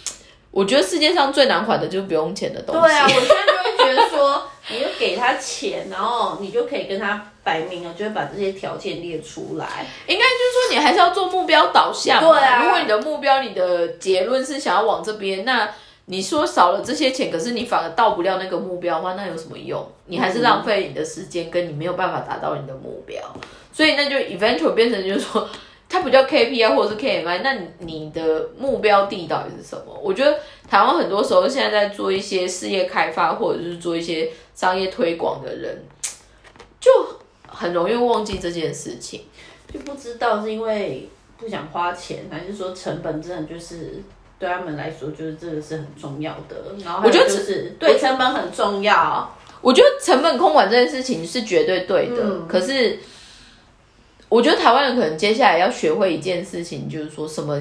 [0.56, 2.82] 我觉得世界上最难还的就是不用钱的东西。
[2.82, 4.41] 对啊，我现在就会觉得说。
[4.68, 9.86] 你就给他钱，然后你就可以跟他摆明了，就会把这些条件列出来。
[10.08, 12.20] 应该就是说，你还是要做目标导向。
[12.20, 12.64] 对啊。
[12.64, 15.70] 如果你的目标、你的结论是想要往这边，那
[16.06, 19.88] 你说少了这些钱，可是你反而到不了那个目标的话，那有什么用？
[20.08, 23.22] 你还是浪费你的时间，跟你没有办法达到你的目标。
[23.72, 25.47] 所以那就 eventual 变成就是说。
[25.88, 29.98] 它不叫 KPI 或者是 KMI，那你的目标地到底是什么？
[30.04, 35.84] 我觉得台湾很多时候现在在做一些事业开发或者是做一些商业推广的人，
[36.82, 36.92] 就
[37.48, 39.22] 很容易忘记这件事情，
[39.72, 41.08] 就不知道是因为
[41.38, 44.02] 不想花钱，还是说成本真的就是
[44.40, 46.56] 对他们来说就是这个是很重要的。
[46.84, 49.32] 然后我觉得是对成本很重要。
[49.62, 53.00] 我觉得成本控管这件事情是绝对对的，可是。
[54.36, 57.58] 我觉得台湾人可能接下来要学会一件事情，就是说什么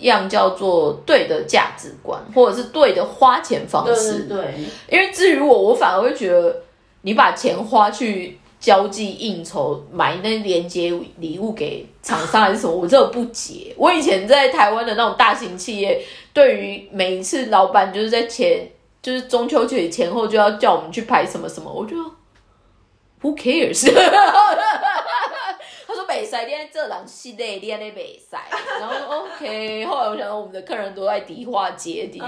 [0.00, 4.24] 样叫做对的价值观，或者是对的花钱方式。
[4.24, 4.54] 对，
[4.90, 6.54] 因为至于我，我反而会觉得
[7.00, 13.74] 你把钱花去交际应酬，买那连接礼物给厂商还是什么，我真的不解。
[13.78, 15.98] 我以前在台湾的那种大型企业，
[16.34, 18.68] 对于每一次老板就是在前，
[19.00, 21.96] 就是中秋节前后就要叫我们去拍什么什么，我就
[23.22, 23.90] Who cares？
[26.08, 28.38] 他说：“北塞，你在这人系列，你在北塞。”
[28.80, 32.18] 然后 OK，后来我想到我们的客人都在迪化街，的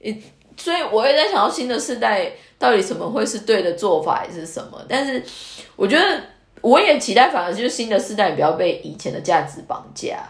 [0.00, 0.16] 确，
[0.56, 4.80] 所以我也在想到新的世代到底什么会是对的做法，还是什么？
[4.88, 5.22] 但是
[5.76, 6.22] 我觉得
[6.60, 10.22] 我也期待，反而就是新的世代不要被以前的价值绑架，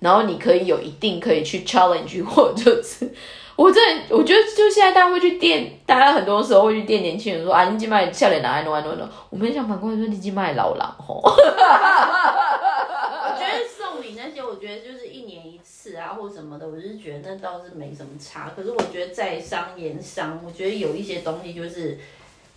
[0.00, 3.10] 然后你可以有一定可以去 challenge 或者是。
[3.58, 11.20] 我真的，我觉得就现在大家会去电，大家很多时候会去电年轻人说啊，你今麦笑脸哪爱弄爱弄弄，我们想反过来说，你今麦老狼吼。
[11.26, 11.30] 我
[13.36, 18.52] 觉得送礼那些，我觉得就是一年一次啊，或什么的，我是觉得那倒是没什么差。
[18.54, 21.98] 可是我觉得在商言商，我觉得有一些东西就是，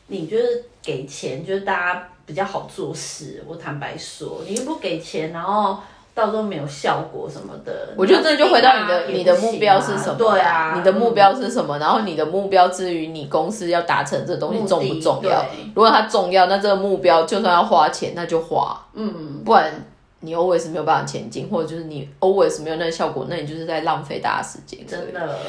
[0.05, 3.43] 你就是给钱，就是大家比较好做事。
[3.47, 5.79] 我坦白说，你又不给钱，然后。
[6.21, 7.89] 到时候没有效果什么的。
[7.97, 10.15] 我觉得这就回到你的你的目标是什么？
[10.17, 11.79] 对啊，你的目标是什么？
[11.79, 15.43] 然后你的目标至于你公司要达成这东西重不重要？
[15.73, 18.79] 如果它重要，那这个目标就算要花钱，那就花。
[18.93, 19.73] 嗯，不然
[20.19, 24.85] 你 always 没有办法前进，或者就是你 always 没有那个效果，那你就是在浪费大家时间。
[24.85, 25.19] 真的。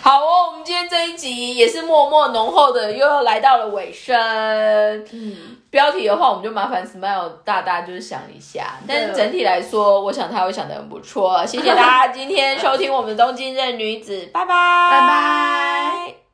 [0.00, 4.16] 好哦，我们今天这一集也是默默浓厚的，又要来到了尾声。
[5.12, 5.36] 嗯，
[5.70, 11.44] 标题的话，我们就麻烦 Smile 大大就是想一下，但是整体来说，我想他会想的很不错。
[11.46, 16.27] 谢谢大家今天收听我们的东京任女子，拜拜，拜拜。